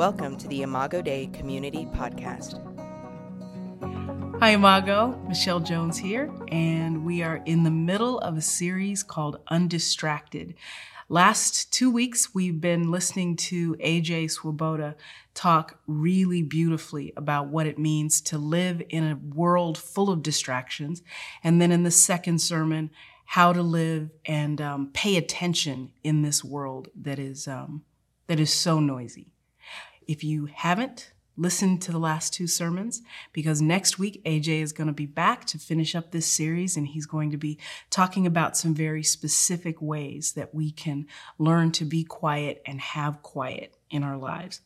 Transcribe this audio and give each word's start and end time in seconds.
Welcome 0.00 0.38
to 0.38 0.48
the 0.48 0.62
Imago 0.62 1.02
Dei 1.02 1.26
Community 1.26 1.84
Podcast. 1.84 2.58
Hi, 4.40 4.52
Imago. 4.52 5.22
Michelle 5.28 5.60
Jones 5.60 5.98
here, 5.98 6.32
and 6.48 7.04
we 7.04 7.22
are 7.22 7.42
in 7.44 7.64
the 7.64 7.70
middle 7.70 8.18
of 8.20 8.38
a 8.38 8.40
series 8.40 9.02
called 9.02 9.40
Undistracted. 9.48 10.54
Last 11.10 11.70
two 11.70 11.90
weeks, 11.90 12.34
we've 12.34 12.62
been 12.62 12.90
listening 12.90 13.36
to 13.50 13.74
AJ 13.74 14.30
Swoboda 14.30 14.96
talk 15.34 15.80
really 15.86 16.42
beautifully 16.42 17.12
about 17.14 17.48
what 17.48 17.66
it 17.66 17.78
means 17.78 18.22
to 18.22 18.38
live 18.38 18.80
in 18.88 19.04
a 19.04 19.16
world 19.16 19.76
full 19.76 20.08
of 20.08 20.22
distractions. 20.22 21.02
And 21.44 21.60
then 21.60 21.70
in 21.70 21.82
the 21.82 21.90
second 21.90 22.40
sermon, 22.40 22.88
how 23.26 23.52
to 23.52 23.60
live 23.62 24.08
and 24.24 24.62
um, 24.62 24.90
pay 24.94 25.18
attention 25.18 25.92
in 26.02 26.22
this 26.22 26.42
world 26.42 26.88
that 26.98 27.18
is, 27.18 27.46
um, 27.46 27.82
that 28.28 28.40
is 28.40 28.50
so 28.50 28.80
noisy. 28.80 29.34
If 30.10 30.24
you 30.24 30.46
haven't 30.46 31.12
listened 31.36 31.82
to 31.82 31.92
the 31.92 31.98
last 32.00 32.34
two 32.34 32.48
sermons, 32.48 33.00
because 33.32 33.62
next 33.62 33.96
week 33.96 34.20
AJ 34.24 34.60
is 34.60 34.72
going 34.72 34.88
to 34.88 34.92
be 34.92 35.06
back 35.06 35.44
to 35.44 35.56
finish 35.56 35.94
up 35.94 36.10
this 36.10 36.26
series 36.26 36.76
and 36.76 36.88
he's 36.88 37.06
going 37.06 37.30
to 37.30 37.36
be 37.36 37.60
talking 37.90 38.26
about 38.26 38.56
some 38.56 38.74
very 38.74 39.04
specific 39.04 39.80
ways 39.80 40.32
that 40.32 40.52
we 40.52 40.72
can 40.72 41.06
learn 41.38 41.70
to 41.70 41.84
be 41.84 42.02
quiet 42.02 42.60
and 42.66 42.80
have 42.80 43.22
quiet 43.22 43.76
in 43.88 44.02
our 44.02 44.18
lives. 44.18 44.62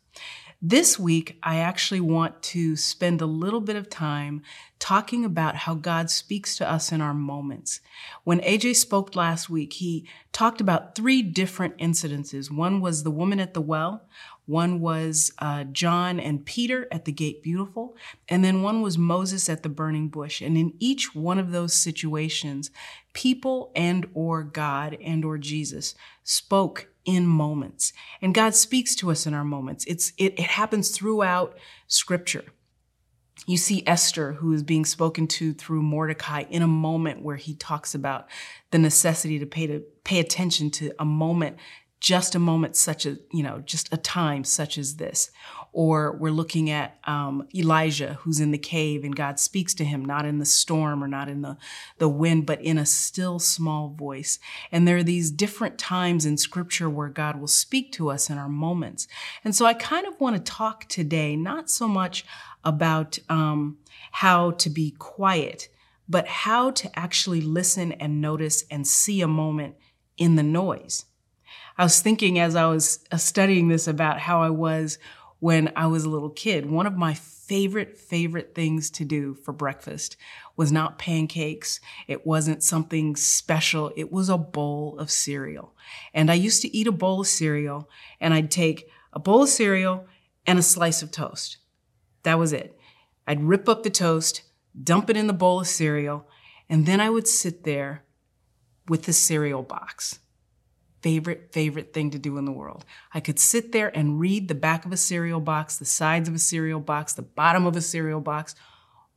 This 0.62 0.98
week, 0.98 1.38
I 1.42 1.56
actually 1.56 2.00
want 2.00 2.42
to 2.44 2.76
spend 2.76 3.20
a 3.20 3.26
little 3.26 3.60
bit 3.60 3.76
of 3.76 3.90
time 3.90 4.42
talking 4.78 5.24
about 5.24 5.56
how 5.56 5.74
God 5.74 6.10
speaks 6.10 6.56
to 6.56 6.70
us 6.70 6.90
in 6.92 7.00
our 7.00 7.12
moments. 7.12 7.80
When 8.22 8.40
AJ 8.40 8.76
spoke 8.76 9.14
last 9.14 9.50
week, 9.50 9.74
he 9.74 10.08
talked 10.32 10.60
about 10.60 10.94
three 10.94 11.22
different 11.22 11.76
incidences. 11.78 12.50
One 12.50 12.80
was 12.80 13.02
the 13.02 13.10
woman 13.10 13.40
at 13.40 13.52
the 13.52 13.60
well, 13.60 14.08
one 14.46 14.80
was 14.80 15.32
uh, 15.38 15.64
John 15.64 16.20
and 16.20 16.44
Peter 16.44 16.86
at 16.92 17.04
the 17.04 17.12
Gate 17.12 17.42
Beautiful, 17.42 17.96
and 18.28 18.44
then 18.44 18.62
one 18.62 18.82
was 18.82 18.98
Moses 18.98 19.48
at 19.48 19.62
the 19.62 19.68
burning 19.68 20.08
bush. 20.08 20.40
And 20.40 20.56
in 20.56 20.74
each 20.78 21.14
one 21.14 21.38
of 21.38 21.50
those 21.50 21.72
situations, 21.74 22.70
people 23.12 23.72
and 23.74 24.06
or 24.14 24.44
God 24.44 24.96
and 25.00 25.24
or 25.24 25.38
Jesus 25.38 25.94
spoke 26.22 26.88
in 27.04 27.26
moments. 27.26 27.92
And 28.22 28.34
God 28.34 28.54
speaks 28.54 28.94
to 28.96 29.10
us 29.10 29.26
in 29.26 29.34
our 29.34 29.44
moments. 29.44 29.84
It's 29.86 30.12
it, 30.18 30.38
it 30.38 30.46
happens 30.46 30.90
throughout 30.90 31.58
scripture. 31.86 32.44
You 33.46 33.56
see 33.56 33.82
Esther, 33.86 34.32
who 34.32 34.52
is 34.52 34.62
being 34.62 34.84
spoken 34.84 35.26
to 35.28 35.52
through 35.52 35.82
Mordecai 35.82 36.44
in 36.48 36.62
a 36.62 36.68
moment 36.68 37.22
where 37.22 37.36
he 37.36 37.54
talks 37.54 37.94
about 37.94 38.28
the 38.70 38.78
necessity 38.78 39.38
to 39.38 39.46
pay 39.46 39.66
to 39.66 39.82
pay 40.04 40.20
attention 40.20 40.70
to 40.72 40.92
a 40.98 41.04
moment 41.04 41.58
just 42.00 42.34
a 42.34 42.38
moment 42.38 42.76
such 42.76 43.06
as, 43.06 43.18
you 43.32 43.42
know, 43.42 43.60
just 43.60 43.90
a 43.90 43.96
time 43.96 44.44
such 44.44 44.76
as 44.76 44.96
this. 44.96 45.30
Or 45.76 46.16
we're 46.16 46.30
looking 46.30 46.70
at 46.70 46.98
um, 47.02 47.48
Elijah, 47.52 48.18
who's 48.20 48.38
in 48.38 48.52
the 48.52 48.58
cave, 48.58 49.02
and 49.02 49.16
God 49.16 49.40
speaks 49.40 49.74
to 49.74 49.84
him, 49.84 50.04
not 50.04 50.24
in 50.24 50.38
the 50.38 50.44
storm 50.44 51.02
or 51.02 51.08
not 51.08 51.28
in 51.28 51.42
the, 51.42 51.56
the 51.98 52.08
wind, 52.08 52.46
but 52.46 52.62
in 52.62 52.78
a 52.78 52.86
still 52.86 53.40
small 53.40 53.88
voice. 53.88 54.38
And 54.70 54.86
there 54.86 54.98
are 54.98 55.02
these 55.02 55.32
different 55.32 55.76
times 55.76 56.24
in 56.24 56.36
scripture 56.36 56.88
where 56.88 57.08
God 57.08 57.40
will 57.40 57.48
speak 57.48 57.90
to 57.94 58.08
us 58.08 58.30
in 58.30 58.38
our 58.38 58.48
moments. 58.48 59.08
And 59.42 59.52
so 59.52 59.66
I 59.66 59.74
kind 59.74 60.06
of 60.06 60.20
want 60.20 60.36
to 60.36 60.52
talk 60.52 60.88
today, 60.88 61.34
not 61.34 61.68
so 61.68 61.88
much 61.88 62.24
about 62.62 63.18
um, 63.28 63.78
how 64.12 64.52
to 64.52 64.70
be 64.70 64.92
quiet, 64.92 65.68
but 66.08 66.28
how 66.28 66.70
to 66.70 66.98
actually 66.98 67.40
listen 67.40 67.90
and 67.92 68.20
notice 68.20 68.64
and 68.70 68.86
see 68.86 69.22
a 69.22 69.26
moment 69.26 69.74
in 70.16 70.36
the 70.36 70.44
noise. 70.44 71.06
I 71.76 71.82
was 71.82 72.00
thinking 72.00 72.38
as 72.38 72.54
I 72.54 72.66
was 72.66 73.04
uh, 73.10 73.16
studying 73.16 73.66
this 73.66 73.88
about 73.88 74.20
how 74.20 74.40
I 74.40 74.50
was 74.50 74.98
when 75.44 75.70
I 75.76 75.86
was 75.88 76.04
a 76.04 76.08
little 76.08 76.30
kid. 76.30 76.64
One 76.64 76.86
of 76.86 76.96
my 76.96 77.12
favorite, 77.12 77.98
favorite 77.98 78.54
things 78.54 78.88
to 78.92 79.04
do 79.04 79.34
for 79.34 79.52
breakfast 79.52 80.16
was 80.56 80.72
not 80.72 80.98
pancakes. 80.98 81.80
It 82.08 82.26
wasn't 82.26 82.62
something 82.62 83.14
special. 83.14 83.92
It 83.94 84.10
was 84.10 84.30
a 84.30 84.38
bowl 84.38 84.98
of 84.98 85.10
cereal. 85.10 85.74
And 86.14 86.30
I 86.30 86.34
used 86.34 86.62
to 86.62 86.74
eat 86.74 86.86
a 86.86 86.92
bowl 86.92 87.20
of 87.20 87.26
cereal 87.26 87.90
and 88.22 88.32
I'd 88.32 88.50
take 88.50 88.88
a 89.12 89.18
bowl 89.18 89.42
of 89.42 89.50
cereal 89.50 90.06
and 90.46 90.58
a 90.58 90.62
slice 90.62 91.02
of 91.02 91.10
toast. 91.10 91.58
That 92.22 92.38
was 92.38 92.54
it. 92.54 92.78
I'd 93.26 93.44
rip 93.44 93.68
up 93.68 93.82
the 93.82 93.90
toast, 93.90 94.44
dump 94.82 95.10
it 95.10 95.16
in 95.18 95.26
the 95.26 95.34
bowl 95.34 95.60
of 95.60 95.68
cereal, 95.68 96.26
and 96.70 96.86
then 96.86 97.02
I 97.02 97.10
would 97.10 97.28
sit 97.28 97.64
there 97.64 98.04
with 98.88 99.02
the 99.02 99.12
cereal 99.12 99.62
box 99.62 100.20
favorite, 101.04 101.50
favorite 101.52 101.92
thing 101.92 102.10
to 102.10 102.18
do 102.18 102.38
in 102.38 102.46
the 102.46 102.50
world. 102.50 102.82
I 103.12 103.20
could 103.20 103.38
sit 103.38 103.72
there 103.72 103.94
and 103.94 104.18
read 104.18 104.48
the 104.48 104.54
back 104.54 104.86
of 104.86 104.92
a 104.92 104.96
cereal 104.96 105.38
box, 105.38 105.76
the 105.76 105.84
sides 105.84 106.30
of 106.30 106.34
a 106.34 106.38
cereal 106.38 106.80
box, 106.80 107.12
the 107.12 107.20
bottom 107.20 107.66
of 107.66 107.76
a 107.76 107.82
cereal 107.82 108.22
box 108.22 108.54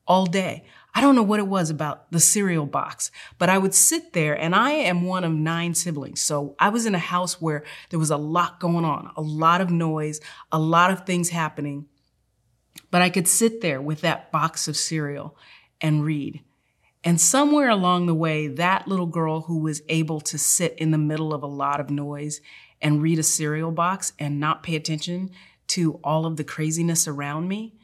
all 0.06 0.26
day. 0.26 0.66
I 0.94 1.00
don't 1.00 1.16
know 1.16 1.24
what 1.24 1.40
it 1.40 1.48
was 1.48 1.70
about 1.70 2.12
the 2.12 2.20
cereal 2.20 2.66
box, 2.66 3.10
but 3.38 3.48
I 3.48 3.58
would 3.58 3.74
sit 3.74 4.12
there 4.12 4.38
and 4.38 4.54
I 4.54 4.72
am 4.72 5.04
one 5.04 5.24
of 5.24 5.32
nine 5.32 5.76
siblings. 5.76 6.20
So 6.20 6.58
I 6.60 6.68
was 6.68 6.86
in 6.86 6.94
a 6.94 7.00
house 7.00 7.40
where 7.40 7.64
there 7.90 8.00
was 8.00 8.12
a 8.12 8.18
lot 8.18 8.60
going 8.60 8.84
on, 8.84 9.10
a 9.16 9.22
lot 9.22 9.62
of 9.62 9.70
noise, 9.70 10.20
a 10.52 10.60
lot 10.60 10.92
of 10.92 11.06
things 11.06 11.30
happening. 11.30 11.86
But 12.92 13.02
I 13.02 13.10
could 13.10 13.30
sit 13.30 13.62
there 13.62 13.82
with 13.82 14.02
that 14.02 14.30
box 14.30 14.68
of 14.68 14.76
cereal 14.76 15.38
and 15.80 16.04
read. 16.04 16.44
And 17.08 17.22
somewhere 17.22 17.70
along 17.70 18.06
the 18.06 18.14
way, 18.14 18.48
that 18.48 18.86
little 18.86 19.06
girl 19.06 19.40
who 19.40 19.60
was 19.60 19.82
able 19.88 20.20
to 20.20 20.38
sit 20.38 20.76
in 20.78 20.92
the 20.92 20.98
middle 20.98 21.34
of 21.34 21.42
a 21.42 21.48
lot 21.48 21.80
of 21.80 21.90
noise 21.90 22.42
and 22.82 23.02
read 23.02 23.18
a 23.18 23.24
cereal 23.24 23.72
box 23.72 24.12
and 24.20 24.42
not 24.42 24.62
pay 24.62 24.76
attention 24.76 25.32
to 25.68 26.02
all 26.04 26.26
of 26.26 26.36
the 26.36 26.44
craziness 26.44 27.08
around 27.08 27.48
me, 27.48 27.76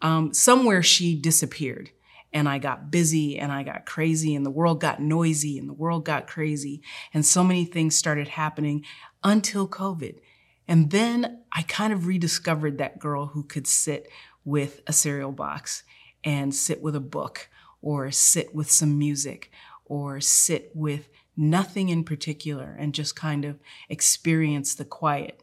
um, 0.00 0.32
somewhere 0.32 0.80
she 0.80 1.16
disappeared. 1.16 1.90
And 2.32 2.48
I 2.48 2.58
got 2.58 2.88
busy 2.88 3.36
and 3.36 3.50
I 3.50 3.64
got 3.64 3.84
crazy 3.84 4.32
and 4.36 4.46
the 4.46 4.50
world 4.50 4.80
got 4.80 5.02
noisy 5.02 5.58
and 5.58 5.68
the 5.68 5.74
world 5.74 6.04
got 6.04 6.28
crazy. 6.28 6.80
And 7.12 7.26
so 7.26 7.42
many 7.42 7.64
things 7.64 7.96
started 7.96 8.28
happening 8.28 8.84
until 9.24 9.66
COVID. 9.66 10.20
And 10.68 10.92
then 10.92 11.40
I 11.52 11.62
kind 11.62 11.92
of 11.92 12.06
rediscovered 12.06 12.78
that 12.78 13.00
girl 13.00 13.26
who 13.26 13.42
could 13.42 13.66
sit 13.66 14.08
with 14.44 14.82
a 14.86 14.92
cereal 14.92 15.32
box 15.32 15.82
and 16.22 16.54
sit 16.54 16.80
with 16.80 16.94
a 16.94 17.00
book 17.00 17.48
or 17.80 18.10
sit 18.10 18.54
with 18.54 18.70
some 18.70 18.98
music 18.98 19.50
or 19.84 20.20
sit 20.20 20.70
with 20.74 21.08
nothing 21.36 21.88
in 21.88 22.04
particular 22.04 22.76
and 22.78 22.94
just 22.94 23.14
kind 23.16 23.44
of 23.44 23.58
experience 23.88 24.74
the 24.74 24.84
quiet. 24.84 25.42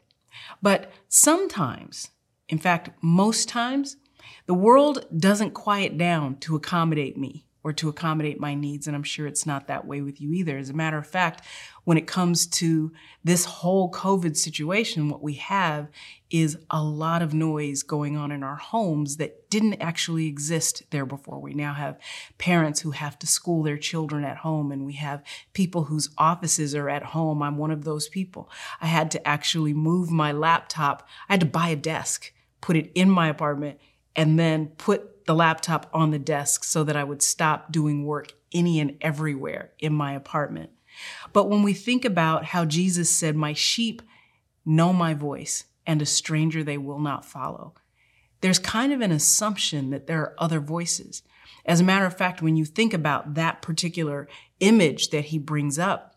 But 0.62 0.91
sometimes, 1.07 2.09
in 2.50 2.57
fact, 2.57 2.90
most 3.01 3.47
times, 3.47 3.97
the 4.46 4.53
world 4.53 5.06
doesn't 5.16 5.51
quiet 5.51 5.97
down 5.97 6.38
to 6.40 6.56
accommodate 6.56 7.18
me 7.18 7.45
or 7.66 7.74
to 7.74 7.90
accommodate 7.90 8.40
my 8.40 8.53
needs. 8.53 8.86
And 8.86 8.96
I'm 8.96 9.02
sure 9.02 9.26
it's 9.26 9.48
not 9.48 9.66
that 9.66 9.88
way 9.88 10.00
with 10.02 10.22
you 10.22 10.31
either. 10.34 10.56
As 10.56 10.70
a 10.70 10.74
matter 10.74 11.00
of 11.00 11.08
fact, 11.08 11.44
when 11.84 11.98
it 11.98 12.06
comes 12.06 12.46
to 12.46 12.92
this 13.24 13.46
whole 13.46 13.90
COVID 13.92 14.38
situation, 14.38 15.09
what 15.09 15.24
we 15.24 15.34
have 15.34 15.88
is 16.30 16.59
a 16.70 16.84
lot 16.84 17.24
of 17.24 17.34
noise 17.34 17.81
going 17.81 18.16
on 18.18 18.31
in 18.31 18.44
our 18.44 18.56
homes 18.56 19.18
that 19.18 19.50
didn't 19.50 19.81
actually 19.81 20.28
exist 20.28 20.84
there 20.92 21.08
before. 21.08 21.40
We 21.40 21.56
now 21.56 21.74
have 21.74 21.98
parents 22.38 22.81
who 22.81 22.92
have 22.92 23.18
to 23.18 23.28
school 23.28 23.64
their 23.64 23.80
children 23.80 24.24
at 24.24 24.38
home, 24.38 24.72
and 24.72 24.86
we 24.86 24.94
have 24.94 25.24
people 25.53 25.86
whose 25.86 26.09
offices 26.20 26.76
are 26.76 26.88
at 26.88 27.02
home. 27.02 27.42
I'm 27.42 27.58
one 27.58 27.72
of 27.72 27.84
those 27.84 28.08
people. 28.08 28.47
I 28.80 28.86
had 28.86 29.09
to 29.12 29.28
actually 29.28 29.74
move 29.74 30.12
my 30.12 30.32
laptop, 30.32 31.08
I 31.28 31.34
had 31.34 31.40
to 31.40 31.47
buy 31.47 31.70
a 31.70 31.76
desk, 31.76 32.32
put 32.62 32.78
it 32.78 32.92
in 32.94 33.09
my 33.09 33.28
apartment, 33.28 33.80
and 34.16 34.40
then 34.40 34.68
put 34.68 35.26
the 35.26 35.36
laptop 35.36 35.90
on 35.94 36.12
the 36.12 36.20
desk 36.20 36.64
so 36.64 36.84
that 36.84 36.96
I 36.96 37.03
would 37.03 37.22
stop 37.22 37.72
doing 37.72 38.06
work 38.06 38.34
any 38.53 38.80
and 38.80 38.98
everywhere 39.02 39.72
in 39.80 39.94
my 39.94 40.14
apartment. 40.14 40.70
But 41.34 41.50
when 41.50 41.64
we 41.64 41.74
think 41.74 42.06
about 42.06 42.46
how 42.46 42.66
Jesus 42.66 43.14
said, 43.14 43.36
My 43.36 43.53
sheep 43.53 44.02
know 44.66 44.94
my 44.94 45.14
voice, 45.14 45.66
and 45.85 46.02
a 46.02 46.06
stranger 46.06 46.64
they 46.64 46.78
will 46.78 47.00
not 47.00 47.26
follow, 47.26 47.73
there's 48.41 48.59
kind 48.59 48.94
of 48.94 49.02
an 49.02 49.12
assumption 49.12 49.90
that 49.90 50.08
there 50.08 50.22
are 50.22 50.35
other 50.38 50.59
voices. 50.59 51.23
As 51.66 51.79
a 51.79 51.84
matter 51.84 52.06
of 52.06 52.17
fact, 52.17 52.41
when 52.41 52.56
you 52.56 52.66
think 52.66 52.94
about 52.94 53.34
that 53.34 53.62
particular 53.62 54.28
image 54.59 55.09
that 55.09 55.26
he 55.26 55.40
brings 55.40 55.79
up, 55.79 56.15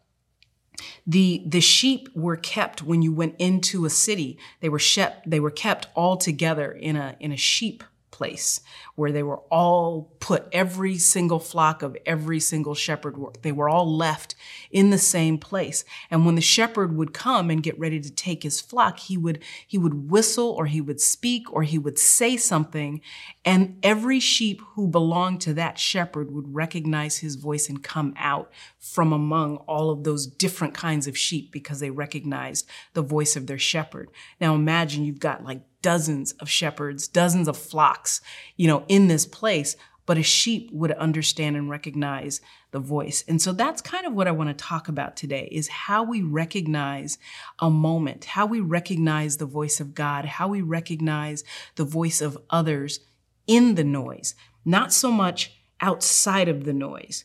the, 1.07 1.43
the 1.47 1.61
sheep 1.61 2.09
were 2.15 2.37
kept 2.37 2.83
when 2.83 3.03
you 3.03 3.13
went 3.13 3.35
into 3.39 3.85
a 3.85 3.91
city. 3.91 4.39
They 4.61 4.69
were, 4.69 4.79
shep, 4.79 5.23
they 5.27 5.41
were 5.41 5.51
kept 5.51 5.89
all 5.95 6.17
together 6.17 6.73
in 6.73 6.97
a, 6.97 7.17
in 7.21 7.33
a 7.33 7.37
sheep 7.37 7.85
place 8.19 8.61
where 8.97 9.13
they 9.13 9.23
were 9.23 9.39
all 9.49 10.11
put, 10.19 10.49
every 10.51 10.99
single 10.99 11.39
flock 11.39 11.83
of 11.85 11.97
every 12.05 12.41
single 12.41 12.75
shepherd, 12.75 13.15
they 13.43 13.53
were 13.53 13.69
all 13.69 13.97
left 13.97 14.35
in 14.73 14.91
the 14.91 14.99
same 14.99 15.39
place. 15.39 15.85
And 16.11 16.27
when 16.27 16.35
the 16.35 16.41
shepherd 16.41 16.97
would 16.97 17.15
come 17.15 17.49
and 17.49 17.63
get 17.63 17.79
ready 17.79 18.01
to 18.01 18.11
take 18.11 18.43
his 18.43 18.61
flock, 18.61 18.99
he 18.99 19.17
would, 19.17 19.39
he 19.67 19.79
would 19.79 20.11
whistle 20.11 20.51
or 20.51 20.67
he 20.67 20.81
would 20.81 21.01
speak 21.01 21.53
or 21.53 21.63
he 21.63 21.79
would 21.79 21.97
say 21.97 22.37
something. 22.37 23.01
And 23.45 23.79
every 23.85 24.19
sheep 24.19 24.61
who 24.75 24.89
belonged 24.89 25.41
to 25.43 25.55
that 25.55 25.79
shepherd 25.79 26.33
would 26.33 26.53
recognize 26.53 27.19
his 27.19 27.37
voice 27.37 27.69
and 27.69 27.85
come 27.85 28.15
out 28.17 28.51
from 28.81 29.13
among 29.13 29.59
all 29.59 29.91
of 29.91 30.03
those 30.03 30.27
different 30.27 30.75
kinds 30.75 31.07
of 31.07 31.17
sheep 31.17 31.53
because 31.53 31.79
they 31.79 31.91
recognized 31.91 32.69
the 32.95 33.03
voice 33.03 33.37
of 33.37 33.47
their 33.47 33.59
shepherd. 33.59 34.11
Now 34.41 34.57
imagine 34.57 35.05
you've 35.05 35.21
got 35.21 35.45
like 35.45 35.63
dozens 35.83 36.33
of 36.33 36.49
shepherds, 36.51 37.09
dozens 37.09 37.49
of 37.49 37.57
flocks, 37.57 38.21
you 38.57 38.67
know, 38.67 38.85
in 38.89 39.09
this 39.09 39.27
place, 39.27 39.77
but 40.07 40.19
a 40.19 40.23
sheep 40.23 40.71
would 40.73 40.93
understand 40.93 41.57
and 41.57 41.69
recognize 41.69 42.41
the 42.71 42.81
voice. 42.81 43.25
And 43.29 43.41
so 43.41 43.53
that's 43.53 43.83
kind 43.83 44.07
of 44.07 44.15
what 44.15 44.27
I 44.27 44.33
want 44.33 44.49
to 44.49 44.65
talk 44.65 44.89
about 44.89 45.17
today 45.17 45.49
is 45.53 45.69
how 45.69 46.03
we 46.03 46.23
recognize 46.23 47.19
a 47.59 47.71
moment, 47.71 48.25
how 48.25 48.47
we 48.47 48.61
recognize 48.61 49.37
the 49.37 49.47
voice 49.47 49.81
of 49.81 49.95
God, 49.95 50.25
how 50.25 50.49
we 50.49 50.63
recognize 50.63 51.45
the 51.77 51.85
voice 51.85 52.21
of 52.21 52.39
others 52.51 53.01
in 53.47 53.75
the 53.75 53.85
noise, 53.85 54.35
not 54.65 54.93
so 54.93 55.11
much 55.11 55.53
outside 55.81 56.49
of 56.49 56.65
the 56.65 56.73
noise. 56.73 57.25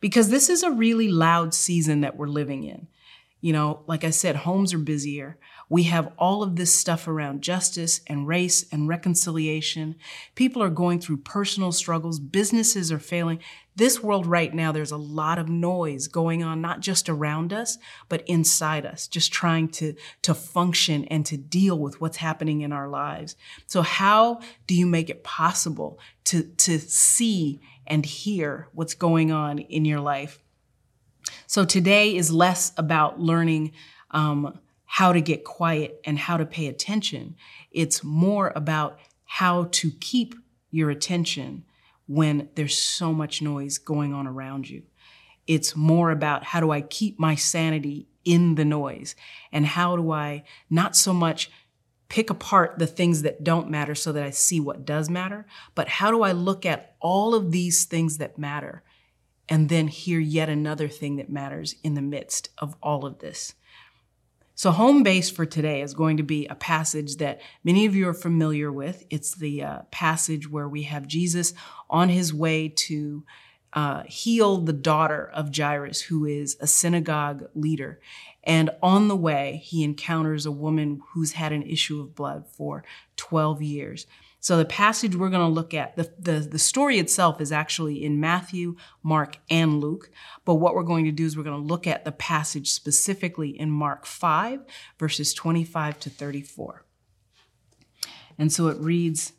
Because 0.00 0.28
this 0.28 0.48
is 0.48 0.62
a 0.62 0.70
really 0.70 1.08
loud 1.08 1.54
season 1.54 2.02
that 2.02 2.16
we're 2.16 2.26
living 2.26 2.64
in. 2.64 2.88
You 3.40 3.52
know, 3.52 3.84
like 3.86 4.04
I 4.04 4.10
said, 4.10 4.36
homes 4.36 4.74
are 4.74 4.78
busier. 4.78 5.38
We 5.68 5.84
have 5.84 6.12
all 6.18 6.42
of 6.42 6.56
this 6.56 6.74
stuff 6.74 7.06
around 7.06 7.42
justice 7.42 8.00
and 8.06 8.26
race 8.26 8.64
and 8.72 8.88
reconciliation. 8.88 9.96
People 10.34 10.62
are 10.62 10.70
going 10.70 11.00
through 11.00 11.18
personal 11.18 11.72
struggles. 11.72 12.18
Businesses 12.18 12.90
are 12.90 12.98
failing. 12.98 13.40
This 13.76 14.02
world 14.02 14.26
right 14.26 14.52
now, 14.52 14.72
there's 14.72 14.90
a 14.90 14.96
lot 14.96 15.38
of 15.38 15.48
noise 15.48 16.08
going 16.08 16.42
on, 16.42 16.60
not 16.60 16.80
just 16.80 17.08
around 17.08 17.52
us, 17.52 17.78
but 18.08 18.26
inside 18.26 18.86
us, 18.86 19.06
just 19.06 19.32
trying 19.32 19.68
to, 19.68 19.94
to 20.22 20.34
function 20.34 21.04
and 21.04 21.24
to 21.26 21.36
deal 21.36 21.78
with 21.78 22.00
what's 22.00 22.16
happening 22.16 22.62
in 22.62 22.72
our 22.72 22.88
lives. 22.88 23.36
So 23.66 23.82
how 23.82 24.40
do 24.66 24.74
you 24.74 24.86
make 24.86 25.10
it 25.10 25.22
possible 25.22 26.00
to, 26.24 26.42
to 26.42 26.78
see 26.78 27.60
and 27.86 28.04
hear 28.04 28.68
what's 28.72 28.94
going 28.94 29.30
on 29.30 29.58
in 29.58 29.84
your 29.84 30.00
life? 30.00 30.42
So 31.46 31.64
today 31.64 32.16
is 32.16 32.32
less 32.32 32.72
about 32.76 33.20
learning 33.20 33.72
um, 34.10 34.58
how 34.90 35.12
to 35.12 35.20
get 35.20 35.44
quiet 35.44 36.00
and 36.04 36.18
how 36.18 36.38
to 36.38 36.46
pay 36.46 36.66
attention. 36.66 37.36
It's 37.70 38.02
more 38.02 38.52
about 38.56 38.98
how 39.26 39.68
to 39.72 39.90
keep 40.00 40.34
your 40.70 40.88
attention 40.88 41.64
when 42.06 42.48
there's 42.54 42.76
so 42.76 43.12
much 43.12 43.42
noise 43.42 43.76
going 43.76 44.14
on 44.14 44.26
around 44.26 44.68
you. 44.68 44.82
It's 45.46 45.76
more 45.76 46.10
about 46.10 46.42
how 46.42 46.60
do 46.60 46.70
I 46.70 46.80
keep 46.80 47.20
my 47.20 47.34
sanity 47.34 48.08
in 48.24 48.54
the 48.54 48.64
noise 48.64 49.14
and 49.52 49.66
how 49.66 49.94
do 49.94 50.10
I 50.10 50.44
not 50.70 50.96
so 50.96 51.12
much 51.12 51.50
pick 52.08 52.30
apart 52.30 52.78
the 52.78 52.86
things 52.86 53.20
that 53.22 53.44
don't 53.44 53.70
matter 53.70 53.94
so 53.94 54.10
that 54.12 54.22
I 54.22 54.30
see 54.30 54.58
what 54.58 54.86
does 54.86 55.10
matter, 55.10 55.46
but 55.74 55.88
how 55.88 56.10
do 56.10 56.22
I 56.22 56.32
look 56.32 56.64
at 56.64 56.96
all 56.98 57.34
of 57.34 57.52
these 57.52 57.84
things 57.84 58.16
that 58.16 58.38
matter 58.38 58.82
and 59.50 59.68
then 59.68 59.88
hear 59.88 60.18
yet 60.18 60.48
another 60.48 60.88
thing 60.88 61.16
that 61.16 61.28
matters 61.28 61.74
in 61.84 61.92
the 61.92 62.02
midst 62.02 62.48
of 62.56 62.74
all 62.82 63.04
of 63.04 63.18
this. 63.18 63.54
So, 64.58 64.72
home 64.72 65.04
base 65.04 65.30
for 65.30 65.46
today 65.46 65.82
is 65.82 65.94
going 65.94 66.16
to 66.16 66.24
be 66.24 66.48
a 66.48 66.56
passage 66.56 67.18
that 67.18 67.40
many 67.62 67.86
of 67.86 67.94
you 67.94 68.08
are 68.08 68.12
familiar 68.12 68.72
with. 68.72 69.06
It's 69.08 69.36
the 69.36 69.62
uh, 69.62 69.78
passage 69.92 70.50
where 70.50 70.68
we 70.68 70.82
have 70.82 71.06
Jesus 71.06 71.54
on 71.88 72.08
his 72.08 72.34
way 72.34 72.68
to 72.68 73.22
uh, 73.72 74.02
heal 74.08 74.56
the 74.56 74.72
daughter 74.72 75.30
of 75.32 75.54
Jairus, 75.56 76.00
who 76.00 76.24
is 76.24 76.56
a 76.58 76.66
synagogue 76.66 77.44
leader. 77.54 78.00
And 78.42 78.70
on 78.82 79.06
the 79.06 79.14
way, 79.14 79.62
he 79.62 79.84
encounters 79.84 80.44
a 80.44 80.50
woman 80.50 81.02
who's 81.12 81.34
had 81.34 81.52
an 81.52 81.62
issue 81.62 82.00
of 82.00 82.16
blood 82.16 82.48
for 82.48 82.82
12 83.16 83.62
years. 83.62 84.08
So 84.48 84.56
the 84.56 84.64
passage 84.64 85.14
we're 85.14 85.28
going 85.28 85.46
to 85.46 85.54
look 85.54 85.74
at, 85.74 85.94
the, 85.96 86.10
the, 86.18 86.40
the 86.40 86.58
story 86.58 86.98
itself 86.98 87.38
is 87.38 87.52
actually 87.52 88.02
in 88.02 88.18
Matthew, 88.18 88.76
Mark, 89.02 89.36
and 89.50 89.78
Luke. 89.78 90.10
But 90.46 90.54
what 90.54 90.74
we're 90.74 90.84
going 90.84 91.04
to 91.04 91.12
do 91.12 91.26
is 91.26 91.36
we're 91.36 91.42
going 91.42 91.60
to 91.60 91.68
look 91.68 91.86
at 91.86 92.06
the 92.06 92.12
passage 92.12 92.70
specifically 92.70 93.50
in 93.50 93.70
Mark 93.70 94.06
5, 94.06 94.64
verses 94.98 95.34
25 95.34 96.00
to 96.00 96.08
34. 96.08 96.82
And 98.38 98.50
so 98.50 98.68
it 98.68 98.78
reads, 98.78 99.34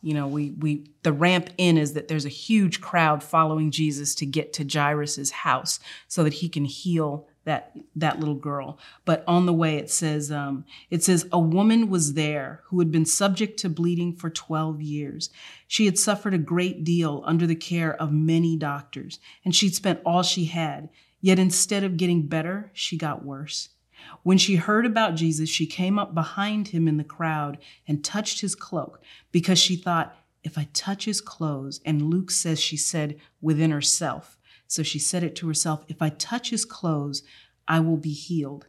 you 0.00 0.14
know, 0.14 0.28
we 0.28 0.52
we 0.52 0.92
the 1.02 1.12
ramp 1.12 1.50
in 1.58 1.76
is 1.76 1.94
that 1.94 2.06
there's 2.06 2.24
a 2.24 2.28
huge 2.28 2.80
crowd 2.80 3.24
following 3.24 3.72
Jesus 3.72 4.14
to 4.14 4.26
get 4.26 4.52
to 4.52 4.64
Jairus's 4.64 5.32
house 5.32 5.80
so 6.06 6.22
that 6.22 6.34
he 6.34 6.48
can 6.48 6.66
heal 6.66 7.26
that 7.46 7.72
that 7.94 8.20
little 8.20 8.34
girl. 8.34 8.78
But 9.06 9.24
on 9.26 9.46
the 9.46 9.52
way, 9.52 9.76
it 9.76 9.90
says 9.90 10.30
um, 10.30 10.66
it 10.90 11.02
says 11.02 11.26
a 11.32 11.38
woman 11.38 11.88
was 11.88 12.12
there 12.12 12.60
who 12.66 12.78
had 12.80 12.90
been 12.90 13.06
subject 13.06 13.58
to 13.60 13.70
bleeding 13.70 14.12
for 14.14 14.28
twelve 14.28 14.82
years. 14.82 15.30
She 15.66 15.86
had 15.86 15.98
suffered 15.98 16.34
a 16.34 16.38
great 16.38 16.84
deal 16.84 17.22
under 17.24 17.46
the 17.46 17.56
care 17.56 17.94
of 17.94 18.12
many 18.12 18.56
doctors, 18.56 19.18
and 19.44 19.54
she'd 19.54 19.74
spent 19.74 20.00
all 20.04 20.22
she 20.22 20.44
had. 20.44 20.90
Yet 21.22 21.38
instead 21.38 21.82
of 21.82 21.96
getting 21.96 22.26
better, 22.26 22.70
she 22.74 22.98
got 22.98 23.24
worse. 23.24 23.70
When 24.22 24.38
she 24.38 24.56
heard 24.56 24.84
about 24.84 25.14
Jesus, 25.14 25.48
she 25.48 25.66
came 25.66 25.98
up 25.98 26.14
behind 26.14 26.68
him 26.68 26.86
in 26.86 26.98
the 26.98 27.04
crowd 27.04 27.58
and 27.88 28.04
touched 28.04 28.42
his 28.42 28.54
cloak 28.54 29.00
because 29.32 29.58
she 29.58 29.76
thought, 29.76 30.14
if 30.44 30.58
I 30.58 30.68
touch 30.72 31.06
his 31.06 31.20
clothes, 31.20 31.80
and 31.84 32.10
Luke 32.10 32.30
says 32.30 32.60
she 32.60 32.76
said 32.76 33.18
within 33.40 33.70
herself, 33.72 34.35
so 34.66 34.82
she 34.82 34.98
said 34.98 35.22
it 35.22 35.36
to 35.36 35.48
herself 35.48 35.84
If 35.88 36.02
I 36.02 36.10
touch 36.10 36.50
his 36.50 36.64
clothes, 36.64 37.22
I 37.68 37.80
will 37.80 37.96
be 37.96 38.12
healed. 38.12 38.66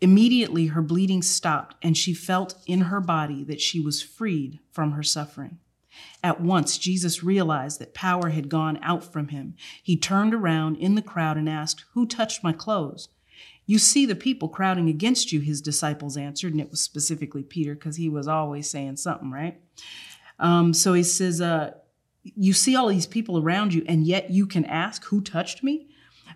Immediately 0.00 0.68
her 0.68 0.82
bleeding 0.82 1.22
stopped, 1.22 1.76
and 1.82 1.96
she 1.96 2.14
felt 2.14 2.54
in 2.66 2.82
her 2.82 3.00
body 3.00 3.44
that 3.44 3.60
she 3.60 3.80
was 3.80 4.02
freed 4.02 4.60
from 4.70 4.92
her 4.92 5.02
suffering. 5.02 5.58
At 6.22 6.40
once, 6.40 6.78
Jesus 6.78 7.22
realized 7.22 7.80
that 7.80 7.94
power 7.94 8.30
had 8.30 8.48
gone 8.48 8.78
out 8.82 9.04
from 9.04 9.28
him. 9.28 9.54
He 9.82 9.96
turned 9.96 10.34
around 10.34 10.76
in 10.76 10.94
the 10.94 11.02
crowd 11.02 11.36
and 11.36 11.48
asked, 11.48 11.84
Who 11.92 12.06
touched 12.06 12.44
my 12.44 12.52
clothes? 12.52 13.08
You 13.66 13.78
see 13.78 14.06
the 14.06 14.16
people 14.16 14.48
crowding 14.48 14.88
against 14.88 15.32
you, 15.32 15.40
his 15.40 15.60
disciples 15.60 16.16
answered, 16.16 16.52
and 16.52 16.60
it 16.60 16.70
was 16.70 16.80
specifically 16.80 17.42
Peter 17.42 17.74
because 17.74 17.96
he 17.96 18.08
was 18.08 18.26
always 18.28 18.68
saying 18.68 18.96
something, 18.96 19.30
right? 19.30 19.60
Um, 20.38 20.72
so 20.72 20.92
he 20.94 21.02
says, 21.02 21.40
uh, 21.40 21.72
you 22.22 22.52
see 22.52 22.76
all 22.76 22.88
these 22.88 23.06
people 23.06 23.38
around 23.38 23.74
you, 23.74 23.84
and 23.86 24.06
yet 24.06 24.30
you 24.30 24.46
can 24.46 24.64
ask, 24.64 25.04
Who 25.06 25.20
touched 25.20 25.62
me? 25.62 25.88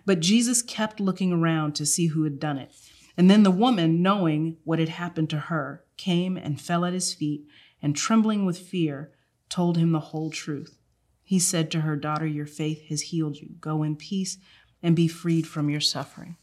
But 0.05 0.19
Jesus 0.19 0.61
kept 0.61 0.99
looking 0.99 1.31
around 1.31 1.75
to 1.75 1.85
see 1.85 2.07
who 2.07 2.23
had 2.23 2.39
done 2.39 2.57
it. 2.57 2.71
And 3.17 3.29
then 3.29 3.43
the 3.43 3.51
woman, 3.51 4.01
knowing 4.01 4.57
what 4.63 4.79
had 4.79 4.89
happened 4.89 5.29
to 5.31 5.39
her, 5.39 5.83
came 5.97 6.37
and 6.37 6.59
fell 6.59 6.85
at 6.85 6.93
his 6.93 7.13
feet, 7.13 7.45
and 7.81 7.95
trembling 7.95 8.45
with 8.45 8.57
fear, 8.57 9.11
told 9.49 9.77
him 9.77 9.91
the 9.91 9.99
whole 9.99 10.29
truth. 10.29 10.77
He 11.23 11.39
said 11.39 11.71
to 11.71 11.81
her, 11.81 11.95
Daughter, 11.95 12.27
your 12.27 12.45
faith 12.45 12.83
has 12.89 13.03
healed 13.03 13.37
you. 13.37 13.55
Go 13.59 13.83
in 13.83 13.95
peace 13.95 14.37
and 14.83 14.95
be 14.95 15.07
freed 15.07 15.47
from 15.47 15.69
your 15.69 15.81
suffering. 15.81 16.37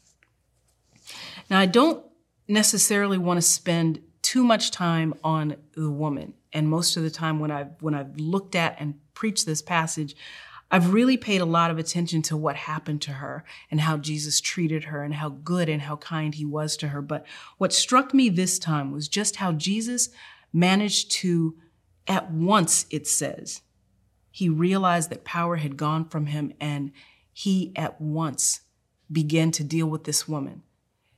Now, 1.49 1.59
I 1.59 1.65
don't 1.65 2.05
necessarily 2.47 3.17
want 3.17 3.37
to 3.37 3.41
spend 3.41 4.01
too 4.21 4.43
much 4.43 4.71
time 4.71 5.13
on 5.23 5.55
the 5.75 5.89
woman. 5.89 6.33
And 6.51 6.67
most 6.67 6.97
of 6.97 7.03
the 7.03 7.09
time 7.09 7.39
when 7.39 7.51
I've 7.51 7.81
when 7.81 7.93
I've 7.93 8.17
looked 8.17 8.55
at 8.55 8.75
and 8.79 8.99
preached 9.13 9.45
this 9.45 9.61
passage, 9.61 10.15
I've 10.71 10.91
really 10.93 11.17
paid 11.17 11.39
a 11.39 11.45
lot 11.45 11.69
of 11.69 11.77
attention 11.77 12.23
to 12.23 12.37
what 12.37 12.55
happened 12.55 13.01
to 13.03 13.11
her 13.11 13.43
and 13.69 13.81
how 13.81 13.97
Jesus 13.97 14.41
treated 14.41 14.85
her 14.85 15.03
and 15.03 15.13
how 15.13 15.29
good 15.29 15.69
and 15.69 15.83
how 15.83 15.97
kind 15.97 16.33
he 16.33 16.45
was 16.45 16.75
to 16.77 16.87
her. 16.87 17.01
But 17.01 17.25
what 17.59 17.73
struck 17.73 18.13
me 18.13 18.27
this 18.29 18.57
time 18.57 18.91
was 18.91 19.07
just 19.07 19.35
how 19.35 19.51
Jesus 19.51 20.09
managed 20.51 21.11
to, 21.11 21.55
at 22.07 22.31
once, 22.31 22.87
it 22.89 23.07
says, 23.07 23.61
he 24.31 24.49
realized 24.49 25.11
that 25.11 25.23
power 25.23 25.57
had 25.57 25.77
gone 25.77 26.05
from 26.05 26.25
him 26.25 26.53
and 26.59 26.91
he 27.31 27.71
at 27.75 28.01
once 28.01 28.61
began 29.11 29.51
to 29.51 29.63
deal 29.63 29.85
with 29.85 30.05
this 30.05 30.27
woman. 30.27 30.63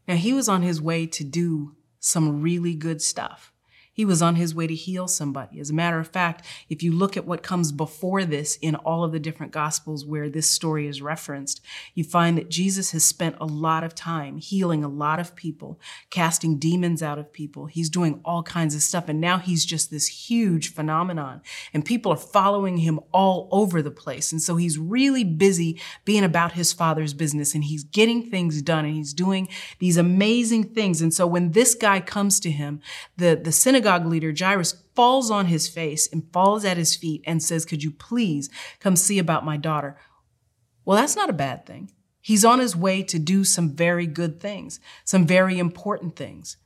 Now, 0.06 0.16
he 0.16 0.34
was 0.34 0.50
on 0.50 0.64
his 0.64 0.82
way 0.82 1.08
to 1.08 1.24
do 1.24 1.75
some 2.00 2.42
really 2.42 2.75
good 2.75 3.02
stuff. 3.02 3.54
He 3.96 4.04
was 4.04 4.22
on 4.22 4.36
his 4.36 4.54
way 4.54 4.68
to 4.68 4.75
heal 4.75 5.08
somebody. 5.08 5.58
As 5.62 5.70
a 5.70 5.74
matter 5.74 6.00
of 6.00 6.10
fact, 6.10 6.46
if 6.68 6.84
you 6.84 6.92
look 6.92 7.16
at 7.16 7.25
what 7.25 7.42
comes 7.42 7.72
before 7.72 8.25
this 8.25 8.58
in 8.62 8.75
all 8.75 9.06
of 9.06 9.14
the 9.14 9.22
different 9.22 9.54
gospels 9.54 10.06
where 10.06 10.30
this 10.30 10.52
story 10.52 10.86
is 10.86 11.02
referenced, 11.02 11.62
you 11.94 12.04
find 12.04 12.38
that 12.38 12.50
Jesus 12.50 12.92
has 12.92 13.06
spent 13.06 13.38
a 13.40 13.46
lot 13.46 13.86
of 13.86 13.96
time 13.96 14.36
healing 14.36 14.84
a 14.84 14.90
lot 14.90 15.18
of 15.18 15.34
people, 15.34 15.80
casting 16.10 16.60
demons 16.60 17.02
out 17.02 17.18
of 17.18 17.32
people. 17.32 17.68
He's 17.68 17.90
doing 17.90 18.20
all 18.25 18.44
kinds 18.44 18.75
of 18.75 18.82
stuff. 18.82 19.08
And 19.08 19.22
now 19.22 19.38
he's 19.38 19.64
just 19.64 19.92
this 19.92 20.08
huge 20.08 20.74
phenomenon. 20.74 21.42
And 21.74 21.86
people 21.86 22.12
are 22.12 22.18
following 22.18 22.80
him 22.80 23.00
all 23.14 23.48
over 23.50 23.82
the 23.82 23.92
place. 23.92 24.34
And 24.34 24.42
so 24.42 24.58
he's 24.58 24.78
really 24.78 25.24
busy 25.24 25.80
being 26.04 26.25
about 26.25 26.52
his 26.52 26.74
father's 26.74 27.14
business 27.14 27.56
and 27.56 27.64
he's 27.64 27.86
getting 27.86 28.30
things 28.30 28.62
done 28.62 28.84
and 28.84 28.94
he's 28.94 29.14
doing 29.14 29.48
these 29.80 29.96
amazing 29.96 30.66
things. 30.66 31.02
And 31.02 31.14
so 31.14 31.25
when 31.25 31.54
this 31.54 31.75
guy 31.75 32.02
comes 32.02 32.42
to 32.42 32.52
him, 32.52 32.82
the, 33.16 33.40
the 33.42 33.54
synagogue 33.54 33.85
synagogue 33.86 34.12
leader, 34.12 34.34
Jairus, 34.38 34.84
falls 34.96 35.30
on 35.30 35.46
his 35.46 35.68
face 35.68 36.10
and 36.12 36.32
falls 36.34 36.65
at 36.65 36.77
his 36.77 36.96
feet 36.96 37.22
and 37.25 37.42
says, 37.42 37.65
Could 37.65 37.84
you 37.84 37.92
please 37.92 38.50
come 38.80 38.96
see 38.96 39.20
about 39.20 39.46
my 39.46 39.58
daughter? 39.58 39.96
Well, 40.86 40.98
that's 40.98 41.15
not 41.15 41.30
a 41.30 41.34
bad 41.34 41.65
thing. 41.68 41.92
He's 42.20 42.44
on 42.44 42.60
his 42.60 42.75
way 42.75 43.04
to 43.04 43.20
do 43.20 43.44
some 43.44 43.70
very 43.70 44.08
good 44.08 44.39
things, 44.39 44.80
some 45.04 45.27
very 45.27 45.60
important 45.60 46.15
things. 46.15 46.58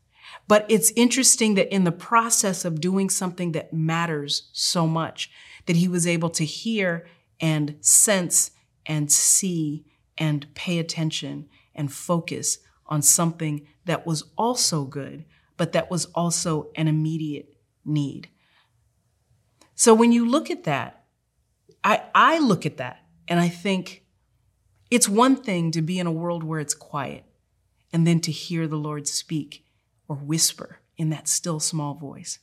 But 0.47 0.65
it's 0.69 0.93
interesting 0.95 1.55
that 1.55 1.73
in 1.73 1.83
the 1.83 1.91
process 1.91 2.63
of 2.63 2.79
doing 2.79 3.09
something 3.09 3.51
that 3.51 3.73
matters 3.73 4.49
so 4.53 4.87
much, 4.87 5.29
that 5.65 5.75
he 5.75 5.89
was 5.89 6.07
able 6.07 6.29
to 6.29 6.45
hear 6.45 7.05
and 7.41 7.75
sense 7.81 8.51
and 8.85 9.11
see 9.11 9.85
and 10.17 10.53
pay 10.53 10.79
attention 10.79 11.49
and 11.75 11.91
focus 11.91 12.59
on 12.85 13.01
something 13.01 13.67
that 13.85 14.05
was 14.05 14.23
also 14.37 14.85
good, 14.85 15.25
but 15.59 15.73
that 15.73 15.91
was 15.91 16.05
also 16.15 16.71
an 16.77 16.87
immediate 16.87 17.53
need. 17.83 18.29
So 19.75 19.93
when 19.93 20.13
you 20.13 20.25
look 20.25 20.49
at 20.49 20.63
that, 20.63 21.03
I, 21.83 22.03
I 22.15 22.39
look 22.39 22.65
at 22.65 22.77
that 22.77 23.03
and 23.27 23.41
I 23.41 23.49
think 23.49 24.05
it's 24.89 25.09
one 25.09 25.35
thing 25.35 25.71
to 25.71 25.81
be 25.81 25.99
in 25.99 26.07
a 26.07 26.13
world 26.13 26.45
where 26.45 26.61
it's 26.61 26.73
quiet 26.73 27.25
and 27.91 28.07
then 28.07 28.21
to 28.21 28.31
hear 28.31 28.67
the 28.67 28.77
Lord 28.77 29.05
speak 29.05 29.65
or 30.07 30.15
whisper 30.15 30.79
in 30.95 31.09
that 31.09 31.27
still 31.27 31.59
small 31.59 31.93
voice. 31.93 32.39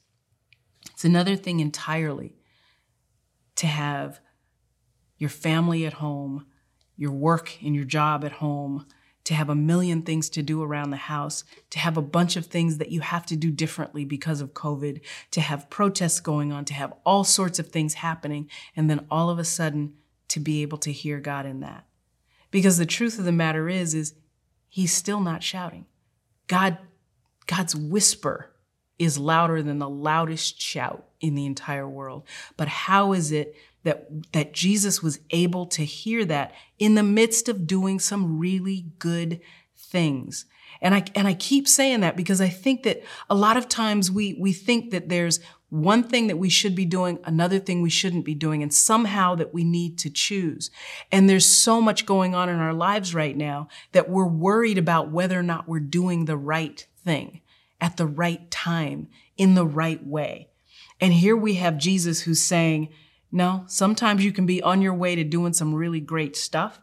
It's 0.92 1.04
another 1.06 1.36
thing 1.36 1.60
entirely 1.60 2.36
to 3.54 3.66
have 3.66 4.20
your 5.16 5.30
family 5.30 5.86
at 5.86 5.94
home, 5.94 6.44
your 6.96 7.12
work 7.12 7.62
and 7.62 7.74
your 7.74 7.86
job 7.86 8.26
at 8.26 8.32
home, 8.32 8.86
to 9.26 9.34
have 9.34 9.50
a 9.50 9.56
million 9.56 10.02
things 10.02 10.30
to 10.30 10.40
do 10.40 10.62
around 10.62 10.90
the 10.90 10.96
house, 10.96 11.42
to 11.70 11.80
have 11.80 11.96
a 11.96 12.02
bunch 12.02 12.36
of 12.36 12.46
things 12.46 12.78
that 12.78 12.92
you 12.92 13.00
have 13.00 13.26
to 13.26 13.34
do 13.34 13.50
differently 13.50 14.04
because 14.04 14.40
of 14.40 14.54
COVID, 14.54 15.00
to 15.32 15.40
have 15.40 15.68
protests 15.68 16.20
going 16.20 16.52
on, 16.52 16.64
to 16.64 16.74
have 16.74 16.94
all 17.04 17.24
sorts 17.24 17.58
of 17.58 17.66
things 17.66 17.94
happening, 17.94 18.48
and 18.76 18.88
then 18.88 19.04
all 19.10 19.28
of 19.28 19.40
a 19.40 19.44
sudden 19.44 19.94
to 20.28 20.38
be 20.38 20.62
able 20.62 20.78
to 20.78 20.92
hear 20.92 21.18
God 21.18 21.44
in 21.44 21.58
that. 21.58 21.86
Because 22.52 22.78
the 22.78 22.86
truth 22.86 23.18
of 23.18 23.24
the 23.24 23.32
matter 23.32 23.68
is, 23.68 23.94
is 23.94 24.14
he's 24.68 24.92
still 24.92 25.20
not 25.20 25.42
shouting. 25.42 25.86
God, 26.46 26.78
God's 27.46 27.74
whisper 27.74 28.52
is 28.96 29.18
louder 29.18 29.60
than 29.60 29.80
the 29.80 29.90
loudest 29.90 30.60
shout 30.62 31.04
in 31.20 31.34
the 31.34 31.46
entire 31.46 31.88
world. 31.88 32.22
But 32.56 32.68
how 32.68 33.12
is 33.12 33.32
it 33.32 33.56
that, 33.86 34.32
that 34.32 34.52
Jesus 34.52 35.02
was 35.02 35.18
able 35.30 35.64
to 35.66 35.84
hear 35.84 36.24
that 36.26 36.52
in 36.78 36.94
the 36.94 37.02
midst 37.02 37.48
of 37.48 37.66
doing 37.66 37.98
some 37.98 38.38
really 38.38 38.86
good 38.98 39.40
things? 39.74 40.44
And 40.82 40.94
I, 40.94 41.04
and 41.14 41.26
I 41.26 41.34
keep 41.34 41.66
saying 41.66 42.00
that 42.00 42.16
because 42.16 42.40
I 42.40 42.48
think 42.48 42.82
that 42.82 43.02
a 43.30 43.34
lot 43.34 43.56
of 43.56 43.68
times 43.68 44.10
we, 44.10 44.34
we 44.34 44.52
think 44.52 44.90
that 44.90 45.08
there's 45.08 45.40
one 45.68 46.02
thing 46.02 46.26
that 46.28 46.38
we 46.38 46.48
should 46.48 46.74
be 46.74 46.84
doing, 46.84 47.18
another 47.24 47.58
thing 47.58 47.82
we 47.82 47.90
shouldn't 47.90 48.24
be 48.24 48.34
doing, 48.34 48.62
and 48.62 48.72
somehow 48.72 49.34
that 49.34 49.52
we 49.52 49.64
need 49.64 49.98
to 49.98 50.10
choose. 50.10 50.70
And 51.10 51.28
there's 51.28 51.46
so 51.46 51.80
much 51.80 52.06
going 52.06 52.34
on 52.34 52.48
in 52.48 52.56
our 52.56 52.74
lives 52.74 53.14
right 53.14 53.36
now 53.36 53.68
that 53.92 54.08
we're 54.08 54.26
worried 54.26 54.78
about 54.78 55.10
whether 55.10 55.38
or 55.38 55.42
not 55.42 55.68
we're 55.68 55.80
doing 55.80 56.24
the 56.24 56.36
right 56.36 56.86
thing 57.04 57.40
at 57.80 57.96
the 57.96 58.06
right 58.06 58.50
time 58.50 59.08
in 59.36 59.54
the 59.54 59.66
right 59.66 60.06
way. 60.06 60.48
And 61.00 61.12
here 61.12 61.36
we 61.36 61.54
have 61.54 61.78
Jesus 61.78 62.20
who's 62.20 62.42
saying, 62.42 62.88
no, 63.32 63.64
sometimes 63.66 64.24
you 64.24 64.32
can 64.32 64.46
be 64.46 64.62
on 64.62 64.82
your 64.82 64.94
way 64.94 65.14
to 65.14 65.24
doing 65.24 65.52
some 65.52 65.74
really 65.74 66.00
great 66.00 66.36
stuff 66.36 66.80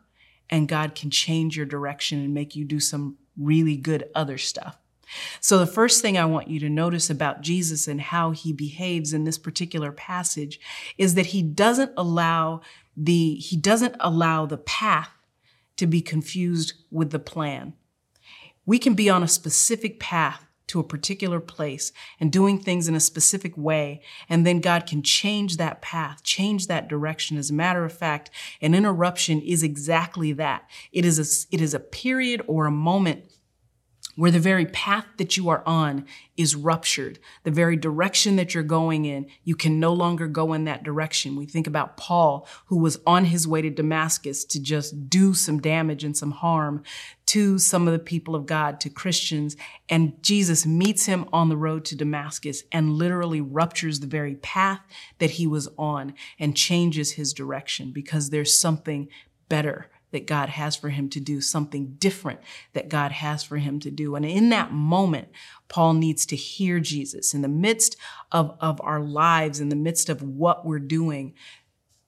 and 0.49 0.67
God 0.67 0.93
can 0.93 1.09
change 1.09 1.57
your 1.57 1.65
direction 1.65 2.19
and 2.19 2.33
make 2.33 2.55
you 2.55 2.65
do 2.65 2.79
some 2.79 3.17
really 3.37 3.75
good 3.75 4.05
other 4.13 4.37
stuff. 4.37 4.77
So, 5.39 5.57
the 5.57 5.67
first 5.67 6.01
thing 6.01 6.17
I 6.17 6.25
want 6.25 6.47
you 6.47 6.59
to 6.61 6.69
notice 6.69 7.09
about 7.09 7.41
Jesus 7.41 7.87
and 7.87 8.01
how 8.01 8.31
he 8.31 8.51
behaves 8.51 9.13
in 9.13 9.25
this 9.25 9.37
particular 9.37 9.91
passage 9.91 10.59
is 10.97 11.15
that 11.15 11.27
he 11.27 11.41
doesn't 11.41 11.91
allow 11.97 12.61
the, 12.95 13.35
he 13.35 13.55
doesn't 13.55 13.95
allow 13.99 14.45
the 14.45 14.57
path 14.57 15.09
to 15.77 15.87
be 15.87 16.01
confused 16.01 16.73
with 16.91 17.11
the 17.11 17.19
plan. 17.19 17.73
We 18.65 18.79
can 18.79 18.93
be 18.93 19.09
on 19.09 19.23
a 19.23 19.27
specific 19.27 19.99
path 19.99 20.42
to 20.67 20.79
a 20.79 20.83
particular 20.83 21.39
place 21.39 21.91
and 22.19 22.31
doing 22.31 22.59
things 22.59 22.87
in 22.87 22.95
a 22.95 22.99
specific 22.99 23.57
way. 23.57 24.01
And 24.29 24.45
then 24.45 24.59
God 24.59 24.85
can 24.85 25.03
change 25.03 25.57
that 25.57 25.81
path, 25.81 26.23
change 26.23 26.67
that 26.67 26.87
direction. 26.87 27.37
As 27.37 27.49
a 27.49 27.53
matter 27.53 27.85
of 27.85 27.93
fact, 27.93 28.29
an 28.61 28.73
interruption 28.73 29.41
is 29.41 29.63
exactly 29.63 30.31
that. 30.33 30.69
It 30.91 31.05
is 31.05 31.19
a, 31.19 31.55
it 31.55 31.61
is 31.61 31.73
a 31.73 31.79
period 31.79 32.41
or 32.47 32.65
a 32.65 32.71
moment 32.71 33.25
where 34.15 34.31
the 34.31 34.39
very 34.39 34.65
path 34.65 35.05
that 35.17 35.37
you 35.37 35.49
are 35.49 35.63
on 35.65 36.05
is 36.37 36.55
ruptured, 36.55 37.19
the 37.43 37.51
very 37.51 37.75
direction 37.75 38.35
that 38.35 38.53
you're 38.53 38.63
going 38.63 39.05
in, 39.05 39.25
you 39.43 39.55
can 39.55 39.79
no 39.79 39.91
longer 39.91 40.27
go 40.27 40.53
in 40.53 40.65
that 40.65 40.83
direction. 40.83 41.35
We 41.35 41.45
think 41.45 41.67
about 41.67 41.97
Paul, 41.97 42.47
who 42.67 42.77
was 42.77 42.99
on 43.07 43.25
his 43.25 43.47
way 43.47 43.61
to 43.61 43.69
Damascus 43.69 44.45
to 44.45 44.61
just 44.61 45.09
do 45.09 45.33
some 45.33 45.59
damage 45.59 46.03
and 46.03 46.15
some 46.15 46.31
harm 46.31 46.83
to 47.33 47.57
some 47.57 47.87
of 47.87 47.93
the 47.93 47.99
people 47.99 48.35
of 48.35 48.45
God, 48.45 48.79
to 48.79 48.91
Christians. 48.91 49.57
And 49.89 50.21
Jesus 50.21 50.67
meets 50.67 51.07
him 51.07 51.27
on 51.33 51.49
the 51.49 51.57
road 51.57 51.83
to 51.85 51.95
Damascus 51.95 52.61
and 52.71 52.93
literally 52.93 53.41
ruptures 53.41 53.99
the 53.99 54.05
very 54.05 54.35
path 54.35 54.81
that 55.17 55.31
he 55.31 55.47
was 55.47 55.67
on 55.75 56.13
and 56.37 56.55
changes 56.55 57.13
his 57.13 57.33
direction 57.33 57.91
because 57.91 58.29
there's 58.29 58.55
something 58.55 59.09
better 59.49 59.89
that 60.11 60.27
God 60.27 60.49
has 60.49 60.75
for 60.75 60.89
him 60.89 61.09
to 61.09 61.19
do, 61.19 61.41
something 61.41 61.95
different 61.97 62.39
that 62.73 62.87
God 62.87 63.11
has 63.11 63.41
for 63.41 63.57
him 63.57 63.79
to 63.79 63.89
do. 63.89 64.13
And 64.13 64.23
in 64.23 64.49
that 64.49 64.71
moment, 64.71 65.29
Paul 65.69 65.95
needs 65.95 66.27
to 66.27 66.35
hear 66.35 66.79
Jesus 66.79 67.33
in 67.33 67.41
the 67.41 67.47
midst 67.47 67.97
of, 68.31 68.55
of 68.59 68.79
our 68.83 68.99
lives, 68.99 69.59
in 69.59 69.69
the 69.69 69.75
midst 69.75 70.07
of 70.07 70.21
what 70.21 70.67
we're 70.67 70.77
doing. 70.77 71.33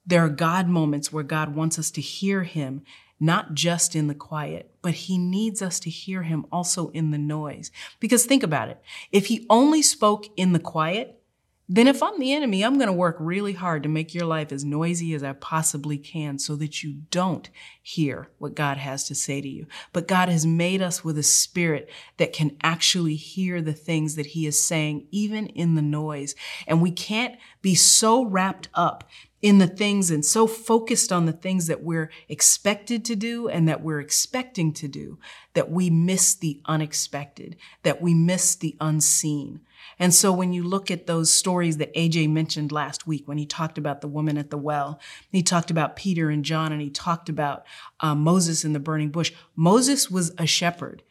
There 0.06 0.24
are 0.24 0.30
God 0.30 0.68
moments 0.68 1.12
where 1.12 1.24
God 1.24 1.56
wants 1.56 1.80
us 1.80 1.90
to 1.92 2.02
hear 2.02 2.44
him, 2.44 2.84
not 3.20 3.54
just 3.54 3.96
in 3.96 4.08
the 4.08 4.16
quiet, 4.16 4.72
but 4.82 4.94
he 4.94 5.18
needs 5.18 5.62
us 5.62 5.80
to 5.82 5.90
hear 5.90 6.24
him 6.24 6.46
also 6.52 6.90
in 6.90 7.12
the 7.12 7.18
noise. 7.18 7.72
Because 8.00 8.26
think 8.26 8.44
about 8.44 8.70
it. 8.70 8.82
If 9.12 9.28
he 9.28 9.46
only 9.50 9.82
spoke 9.82 10.26
in 10.36 10.54
the 10.54 10.60
quiet, 10.60 11.22
then 11.68 11.88
if 11.88 12.04
I'm 12.04 12.20
the 12.20 12.34
enemy, 12.34 12.64
I'm 12.64 12.76
going 12.76 12.88
to 12.88 12.94
work 12.94 13.18
really 13.20 13.54
hard 13.54 13.82
to 13.84 13.90
make 13.90 14.14
your 14.14 14.26
life 14.26 14.52
as 14.52 14.64
noisy 14.64 15.16
as 15.16 15.24
I 15.24 15.34
possibly 15.34 15.98
can 15.98 16.38
so 16.38 16.56
that 16.58 16.84
you 16.84 17.02
don't 17.10 17.50
hear 17.82 18.30
what 18.38 18.54
God 18.54 18.78
has 18.78 19.06
to 19.08 19.16
say 19.16 19.42
to 19.42 19.48
you. 19.48 19.66
But 19.92 20.08
God 20.08 20.30
has 20.30 20.46
made 20.46 20.84
us 20.84 21.04
with 21.04 21.18
a 21.18 21.24
spirit 21.24 21.90
that 22.18 22.34
can 22.34 22.56
actually 22.62 23.16
hear 23.16 23.62
the 23.62 23.74
things 23.74 24.16
that 24.16 24.28
he 24.28 24.46
is 24.46 24.60
saying, 24.60 25.08
even 25.10 25.48
in 25.48 25.74
the 25.74 25.82
noise. 25.82 26.36
And 26.68 26.82
we 26.82 26.92
can't 26.92 27.36
be 27.64 27.74
so 27.74 28.24
wrapped 28.24 28.70
up 28.76 29.04
in 29.42 29.58
the 29.58 29.68
things 29.68 30.10
and 30.10 30.26
so 30.26 30.48
focused 30.48 31.12
on 31.12 31.26
the 31.26 31.32
things 31.32 31.68
that 31.68 31.84
we're 31.84 32.10
expected 32.30 33.06
to 33.06 33.16
do 33.16 33.48
and 33.48 33.68
that 33.68 33.82
we're 33.82 34.00
expecting 34.00 34.74
to 34.74 34.88
do 34.88 35.20
that 35.54 35.70
we 35.70 35.90
miss 35.90 36.34
the 36.36 36.62
unexpected, 36.66 37.56
that 37.84 38.02
we 38.02 38.14
miss 38.14 38.56
the 38.56 38.76
unseen. 38.80 39.62
And 40.00 40.14
so 40.14 40.32
when 40.32 40.54
you 40.54 40.64
look 40.64 40.92
at 40.92 41.08
those 41.08 41.34
stories 41.34 41.78
that 41.78 41.94
AJ 41.94 42.30
mentioned 42.30 42.72
last 42.72 43.08
week, 43.08 43.28
when 43.28 43.38
he 43.38 43.46
talked 43.46 43.78
about 43.78 44.02
the 44.02 44.08
woman 44.08 44.38
at 44.38 44.50
the 44.50 44.58
well, 44.58 45.00
he 45.32 45.42
talked 45.42 45.72
about 45.72 45.96
Peter 45.96 46.30
and 46.30 46.44
John, 46.44 46.72
and 46.72 46.82
he 46.82 46.90
talked 46.90 47.30
about 47.30 47.66
uh, 48.00 48.16
Moses 48.16 48.66
in 48.66 48.74
the 48.74 48.80
burning 48.80 49.10
bush. 49.10 49.32
Moses 49.56 50.12
was 50.12 50.34
a 50.38 50.46
shepherd, 50.46 51.04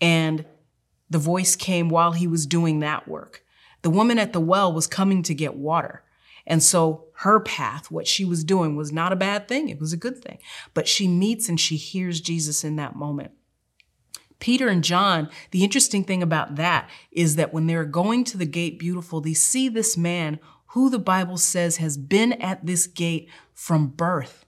and 0.00 0.44
the 1.08 1.18
voice 1.18 1.56
came 1.56 1.88
while 1.88 2.12
he 2.12 2.26
was 2.26 2.46
doing 2.46 2.80
that 2.80 3.08
work. 3.08 3.44
The 3.82 3.90
woman 3.90 4.18
at 4.18 4.32
the 4.32 4.40
well 4.40 4.72
was 4.72 4.86
coming 4.86 5.22
to 5.24 5.34
get 5.34 5.54
water. 5.54 6.02
And 6.46 6.62
so 6.62 7.06
her 7.18 7.40
path, 7.40 7.90
what 7.90 8.06
she 8.06 8.24
was 8.24 8.44
doing 8.44 8.76
was 8.76 8.92
not 8.92 9.12
a 9.12 9.16
bad 9.16 9.46
thing. 9.46 9.68
It 9.68 9.78
was 9.78 9.92
a 9.92 9.96
good 9.96 10.22
thing. 10.22 10.38
But 10.74 10.88
she 10.88 11.06
meets 11.06 11.48
and 11.48 11.60
she 11.60 11.76
hears 11.76 12.20
Jesus 12.20 12.64
in 12.64 12.76
that 12.76 12.96
moment. 12.96 13.32
Peter 14.40 14.68
and 14.68 14.82
John, 14.82 15.28
the 15.52 15.62
interesting 15.62 16.02
thing 16.02 16.22
about 16.22 16.56
that 16.56 16.90
is 17.12 17.36
that 17.36 17.52
when 17.52 17.66
they're 17.66 17.84
going 17.84 18.24
to 18.24 18.38
the 18.38 18.46
gate 18.46 18.78
beautiful, 18.78 19.20
they 19.20 19.34
see 19.34 19.68
this 19.68 19.96
man 19.96 20.40
who 20.68 20.90
the 20.90 20.98
Bible 20.98 21.36
says 21.36 21.76
has 21.76 21.96
been 21.96 22.32
at 22.34 22.64
this 22.66 22.86
gate 22.86 23.28
from 23.52 23.88
birth. 23.88 24.46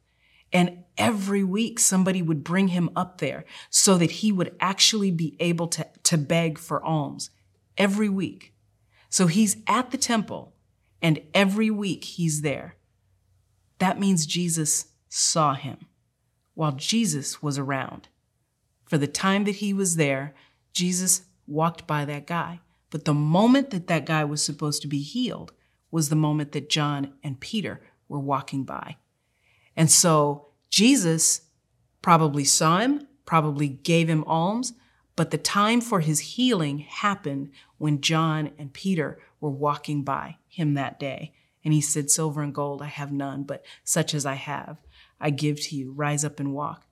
And 0.53 0.85
every 0.99 1.45
week 1.45 1.79
somebody 1.79 2.23
would 2.23 2.45
bring 2.45 2.69
him 2.69 2.91
up 2.95 3.19
there 3.19 3.45
so 3.71 3.97
that 3.99 4.11
he 4.11 4.33
would 4.33 4.55
actually 4.61 5.11
be 5.11 5.37
able 5.41 5.69
to, 5.69 5.87
to 6.05 6.19
beg 6.19 6.59
for 6.59 6.85
alms 6.85 7.31
every 7.77 8.09
week. 8.09 8.55
So 9.09 9.27
he's 9.27 9.57
at 9.67 9.91
the 9.91 9.99
temple 9.99 10.55
and 11.01 11.21
every 11.35 11.71
week 11.71 12.05
he's 12.05 12.43
there. 12.43 12.77
That 13.79 13.99
means 13.99 14.27
Jesus 14.27 14.87
saw 15.09 15.55
him 15.55 15.87
while 16.55 16.73
Jesus 16.73 17.43
was 17.43 17.59
around. 17.59 18.09
For 18.93 18.99
the 18.99 19.07
time 19.07 19.45
that 19.45 19.55
he 19.55 19.73
was 19.73 19.97
there, 19.97 20.35
Jesus 20.75 21.23
walked 21.47 21.87
by 21.87 22.05
that 22.05 22.27
guy. 22.27 22.61
But 22.91 23.07
the 23.07 23.15
moment 23.15 23.71
that 23.71 23.87
that 23.87 24.05
guy 24.05 24.23
was 24.23 24.45
supposed 24.45 24.83
to 24.83 24.87
be 24.87 25.01
healed 25.01 25.55
was 25.91 26.11
the 26.11 26.15
moment 26.15 26.53
that 26.53 26.69
John 26.69 27.15
and 27.25 27.41
Peter 27.41 27.81
were 28.07 28.21
walking 28.21 28.65
by. 28.65 28.99
And 29.75 29.91
so 29.91 30.49
Jesus 30.69 31.41
probably 32.03 32.45
saw 32.45 32.81
him, 32.81 33.09
probably 33.25 33.71
gave 33.71 34.11
him 34.11 34.25
alms, 34.25 34.75
but 35.17 35.31
the 35.31 35.39
time 35.39 35.81
for 35.81 36.01
his 36.01 36.21
healing 36.21 36.81
happened 36.81 37.49
when 37.79 38.03
John 38.03 38.51
and 38.59 38.75
Peter 38.75 39.19
were 39.41 39.49
walking 39.49 40.03
by 40.03 40.37
him 40.49 40.75
that 40.75 41.01
day. 41.01 41.33
And 41.65 41.73
he 41.73 41.81
said, 41.81 42.11
Silver 42.11 42.43
and 42.43 42.55
gold 42.55 42.83
I 42.83 42.89
have 42.89 43.11
none, 43.11 43.45
but 43.45 43.65
such 43.85 44.13
as 44.13 44.27
I 44.27 44.35
have, 44.35 44.83
I 45.19 45.31
give 45.31 45.59
to 45.63 45.77
you. 45.77 45.93
Rise 45.93 46.27
up 46.27 46.39
and 46.39 46.53
walk. 46.53 46.85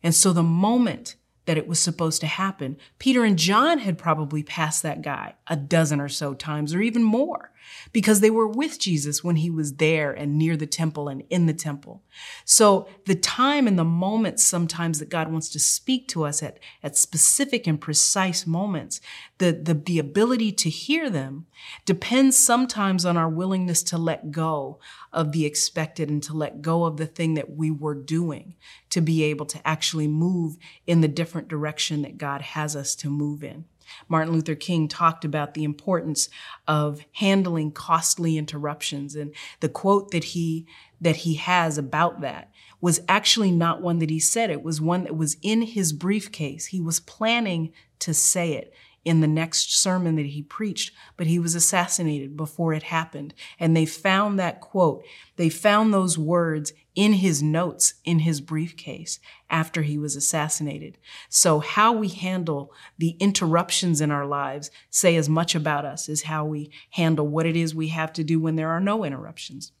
And 0.00 0.14
so 0.14 0.32
the 0.32 0.44
moment 0.44 1.16
that 1.50 1.58
it 1.58 1.66
was 1.66 1.80
supposed 1.80 2.20
to 2.20 2.28
happen. 2.28 2.76
Peter 3.00 3.24
and 3.24 3.36
John 3.36 3.80
had 3.80 3.98
probably 3.98 4.44
passed 4.44 4.84
that 4.84 5.02
guy 5.02 5.34
a 5.48 5.56
dozen 5.56 6.00
or 6.00 6.08
so 6.08 6.32
times 6.32 6.72
or 6.72 6.80
even 6.80 7.02
more. 7.02 7.50
Because 7.92 8.20
they 8.20 8.30
were 8.30 8.46
with 8.46 8.78
Jesus 8.78 9.24
when 9.24 9.36
he 9.36 9.50
was 9.50 9.74
there 9.74 10.12
and 10.12 10.38
near 10.38 10.56
the 10.56 10.66
temple 10.66 11.08
and 11.08 11.24
in 11.30 11.46
the 11.46 11.54
temple. 11.54 12.02
So 12.44 12.88
the 13.06 13.14
time 13.14 13.66
and 13.66 13.78
the 13.78 13.84
moments 13.84 14.44
sometimes 14.44 14.98
that 14.98 15.08
God 15.08 15.30
wants 15.30 15.48
to 15.50 15.58
speak 15.58 16.08
to 16.08 16.24
us 16.24 16.42
at, 16.42 16.58
at 16.82 16.96
specific 16.96 17.66
and 17.66 17.80
precise 17.80 18.46
moments, 18.46 19.00
the, 19.38 19.52
the, 19.52 19.74
the 19.74 19.98
ability 19.98 20.52
to 20.52 20.70
hear 20.70 21.10
them 21.10 21.46
depends 21.84 22.36
sometimes 22.36 23.04
on 23.04 23.16
our 23.16 23.28
willingness 23.28 23.82
to 23.84 23.98
let 23.98 24.30
go 24.30 24.78
of 25.12 25.32
the 25.32 25.46
expected 25.46 26.08
and 26.08 26.22
to 26.22 26.34
let 26.34 26.62
go 26.62 26.84
of 26.84 26.96
the 26.96 27.06
thing 27.06 27.34
that 27.34 27.50
we 27.50 27.70
were 27.70 27.94
doing 27.94 28.54
to 28.90 29.00
be 29.00 29.24
able 29.24 29.46
to 29.46 29.66
actually 29.66 30.08
move 30.08 30.56
in 30.86 31.00
the 31.00 31.08
different 31.08 31.48
direction 31.48 32.02
that 32.02 32.18
God 32.18 32.42
has 32.42 32.76
us 32.76 32.94
to 32.96 33.10
move 33.10 33.42
in. 33.42 33.64
Martin 34.08 34.32
Luther 34.32 34.54
King 34.54 34.88
talked 34.88 35.24
about 35.24 35.54
the 35.54 35.64
importance 35.64 36.28
of 36.66 37.04
handling 37.12 37.72
costly 37.72 38.36
interruptions. 38.36 39.14
And 39.14 39.34
the 39.60 39.68
quote 39.68 40.10
that 40.10 40.24
he 40.24 40.66
that 41.00 41.16
he 41.16 41.34
has 41.34 41.78
about 41.78 42.20
that 42.20 42.50
was 42.80 43.00
actually 43.08 43.50
not 43.50 43.80
one 43.80 43.98
that 44.00 44.10
he 44.10 44.20
said. 44.20 44.50
It 44.50 44.62
was 44.62 44.80
one 44.80 45.04
that 45.04 45.16
was 45.16 45.36
in 45.42 45.62
his 45.62 45.92
briefcase. 45.92 46.66
He 46.66 46.80
was 46.80 47.00
planning 47.00 47.72
to 48.00 48.12
say 48.12 48.52
it 48.52 48.74
in 49.04 49.20
the 49.20 49.26
next 49.26 49.74
sermon 49.74 50.16
that 50.16 50.26
he 50.26 50.42
preached, 50.42 50.92
but 51.16 51.26
he 51.26 51.38
was 51.38 51.54
assassinated 51.54 52.36
before 52.36 52.74
it 52.74 52.82
happened. 52.84 53.32
And 53.58 53.74
they 53.74 53.86
found 53.86 54.38
that 54.38 54.60
quote, 54.60 55.04
they 55.36 55.48
found 55.48 55.92
those 55.92 56.18
words 56.18 56.72
in 56.94 57.14
his 57.14 57.42
notes 57.42 57.94
in 58.04 58.20
his 58.20 58.40
briefcase 58.40 59.20
after 59.48 59.82
he 59.82 59.96
was 59.96 60.16
assassinated. 60.16 60.98
So, 61.28 61.60
how 61.60 61.92
we 61.92 62.08
handle 62.08 62.72
the 62.98 63.16
interruptions 63.20 64.00
in 64.00 64.10
our 64.10 64.26
lives 64.26 64.70
say 64.90 65.16
as 65.16 65.28
much 65.28 65.54
about 65.54 65.84
us 65.84 66.08
as 66.08 66.22
how 66.22 66.44
we 66.44 66.70
handle 66.90 67.26
what 67.26 67.46
it 67.46 67.56
is 67.56 67.74
we 67.74 67.88
have 67.88 68.12
to 68.14 68.24
do 68.24 68.40
when 68.40 68.56
there 68.56 68.70
are 68.70 68.80
no 68.80 69.04
interruptions. 69.04 69.72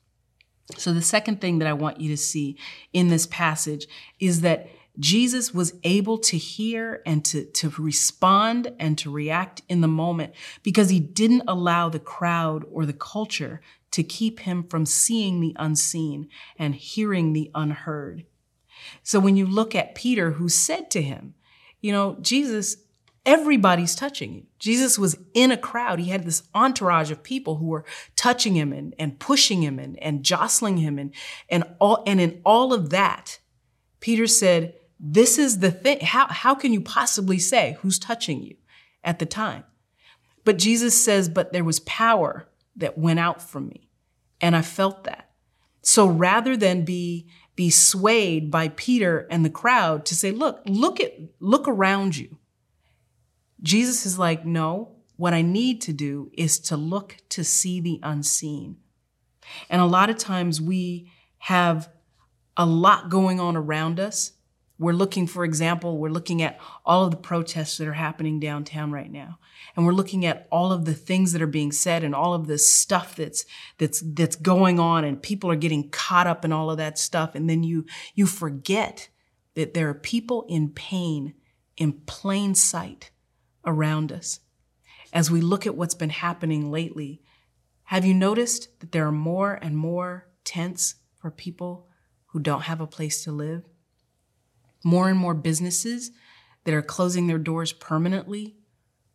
So, 0.76 0.92
the 0.92 1.02
second 1.02 1.40
thing 1.40 1.58
that 1.58 1.68
I 1.68 1.72
want 1.72 2.00
you 2.00 2.08
to 2.10 2.16
see 2.16 2.56
in 2.92 3.08
this 3.08 3.26
passage 3.26 3.86
is 4.18 4.42
that 4.42 4.68
Jesus 4.98 5.54
was 5.54 5.74
able 5.84 6.18
to 6.18 6.36
hear 6.36 7.02
and 7.06 7.24
to, 7.26 7.44
to 7.44 7.70
respond 7.78 8.72
and 8.78 8.98
to 8.98 9.10
react 9.10 9.62
in 9.68 9.80
the 9.80 9.88
moment 9.88 10.34
because 10.62 10.90
he 10.90 11.00
didn't 11.00 11.44
allow 11.46 11.88
the 11.88 12.00
crowd 12.00 12.64
or 12.70 12.84
the 12.84 12.92
culture 12.92 13.60
to 13.92 14.02
keep 14.02 14.40
him 14.40 14.62
from 14.64 14.86
seeing 14.86 15.40
the 15.40 15.56
unseen 15.58 16.28
and 16.58 16.74
hearing 16.74 17.32
the 17.32 17.50
unheard. 17.54 18.24
So 19.02 19.20
when 19.20 19.36
you 19.36 19.46
look 19.46 19.74
at 19.74 19.94
Peter, 19.94 20.32
who 20.32 20.48
said 20.48 20.90
to 20.92 21.02
him, 21.02 21.34
You 21.80 21.92
know, 21.92 22.16
Jesus, 22.20 22.76
everybody's 23.26 23.94
touching 23.94 24.34
you. 24.34 24.46
Jesus 24.58 24.98
was 24.98 25.18
in 25.34 25.50
a 25.50 25.56
crowd. 25.56 25.98
He 25.98 26.10
had 26.10 26.24
this 26.24 26.44
entourage 26.54 27.10
of 27.10 27.22
people 27.22 27.56
who 27.56 27.66
were 27.66 27.84
touching 28.16 28.54
him 28.54 28.72
and, 28.72 28.94
and 28.98 29.18
pushing 29.18 29.62
him 29.62 29.78
and, 29.78 29.98
and 30.02 30.24
jostling 30.24 30.78
him. 30.78 30.98
And, 30.98 31.14
and, 31.48 31.64
all, 31.78 32.02
and 32.06 32.20
in 32.20 32.40
all 32.44 32.72
of 32.72 32.90
that, 32.90 33.38
Peter 34.00 34.26
said, 34.26 34.74
this 35.00 35.38
is 35.38 35.60
the 35.60 35.70
thing. 35.70 36.00
How, 36.00 36.28
how 36.28 36.54
can 36.54 36.72
you 36.74 36.82
possibly 36.82 37.38
say 37.38 37.78
who's 37.80 37.98
touching 37.98 38.42
you 38.42 38.56
at 39.02 39.18
the 39.18 39.26
time? 39.26 39.64
But 40.44 40.58
Jesus 40.58 41.02
says, 41.02 41.28
but 41.28 41.52
there 41.52 41.64
was 41.64 41.80
power 41.80 42.48
that 42.76 42.98
went 42.98 43.18
out 43.18 43.40
from 43.40 43.68
me. 43.68 43.88
And 44.40 44.54
I 44.54 44.62
felt 44.62 45.04
that. 45.04 45.30
So 45.82 46.06
rather 46.06 46.56
than 46.56 46.84
be, 46.84 47.28
be 47.56 47.70
swayed 47.70 48.50
by 48.50 48.68
Peter 48.68 49.26
and 49.30 49.44
the 49.44 49.50
crowd 49.50 50.04
to 50.06 50.14
say, 50.14 50.30
look, 50.30 50.60
look 50.66 51.00
at, 51.00 51.14
look 51.40 51.66
around 51.66 52.16
you. 52.16 52.38
Jesus 53.62 54.04
is 54.04 54.18
like, 54.18 54.44
no, 54.44 54.96
what 55.16 55.34
I 55.34 55.42
need 55.42 55.80
to 55.82 55.92
do 55.92 56.30
is 56.34 56.58
to 56.60 56.76
look 56.76 57.16
to 57.30 57.44
see 57.44 57.80
the 57.80 58.00
unseen. 58.02 58.76
And 59.68 59.80
a 59.80 59.86
lot 59.86 60.10
of 60.10 60.18
times 60.18 60.60
we 60.60 61.10
have 61.38 61.90
a 62.56 62.66
lot 62.66 63.08
going 63.08 63.40
on 63.40 63.56
around 63.56 63.98
us 63.98 64.32
we're 64.80 64.92
looking, 64.94 65.26
for 65.26 65.44
example, 65.44 65.98
we're 65.98 66.08
looking 66.08 66.40
at 66.40 66.58
all 66.86 67.04
of 67.04 67.10
the 67.10 67.16
protests 67.18 67.76
that 67.76 67.86
are 67.86 67.92
happening 67.92 68.40
downtown 68.40 68.90
right 68.90 69.12
now. 69.12 69.38
And 69.76 69.84
we're 69.84 69.92
looking 69.92 70.24
at 70.24 70.48
all 70.50 70.72
of 70.72 70.86
the 70.86 70.94
things 70.94 71.32
that 71.32 71.42
are 71.42 71.46
being 71.46 71.70
said 71.70 72.02
and 72.02 72.14
all 72.14 72.32
of 72.32 72.46
the 72.46 72.56
stuff 72.56 73.14
that's, 73.14 73.44
that's, 73.76 74.02
that's 74.14 74.36
going 74.36 74.80
on 74.80 75.04
and 75.04 75.22
people 75.22 75.50
are 75.50 75.56
getting 75.56 75.90
caught 75.90 76.26
up 76.26 76.46
in 76.46 76.52
all 76.52 76.70
of 76.70 76.78
that 76.78 76.98
stuff. 76.98 77.34
And 77.34 77.48
then 77.48 77.62
you, 77.62 77.84
you 78.14 78.24
forget 78.24 79.10
that 79.54 79.74
there 79.74 79.90
are 79.90 79.94
people 79.94 80.46
in 80.48 80.70
pain 80.70 81.34
in 81.76 81.92
plain 82.06 82.54
sight 82.54 83.10
around 83.66 84.10
us. 84.10 84.40
As 85.12 85.30
we 85.30 85.42
look 85.42 85.66
at 85.66 85.74
what's 85.74 85.94
been 85.94 86.10
happening 86.10 86.70
lately, 86.70 87.20
have 87.84 88.06
you 88.06 88.14
noticed 88.14 88.80
that 88.80 88.92
there 88.92 89.06
are 89.06 89.12
more 89.12 89.58
and 89.60 89.76
more 89.76 90.28
tents 90.44 90.94
for 91.16 91.30
people 91.30 91.88
who 92.28 92.38
don't 92.38 92.62
have 92.62 92.80
a 92.80 92.86
place 92.86 93.24
to 93.24 93.32
live? 93.32 93.64
More 94.82 95.08
and 95.08 95.18
more 95.18 95.34
businesses 95.34 96.10
that 96.64 96.74
are 96.74 96.82
closing 96.82 97.26
their 97.26 97.38
doors 97.38 97.72
permanently, 97.72 98.56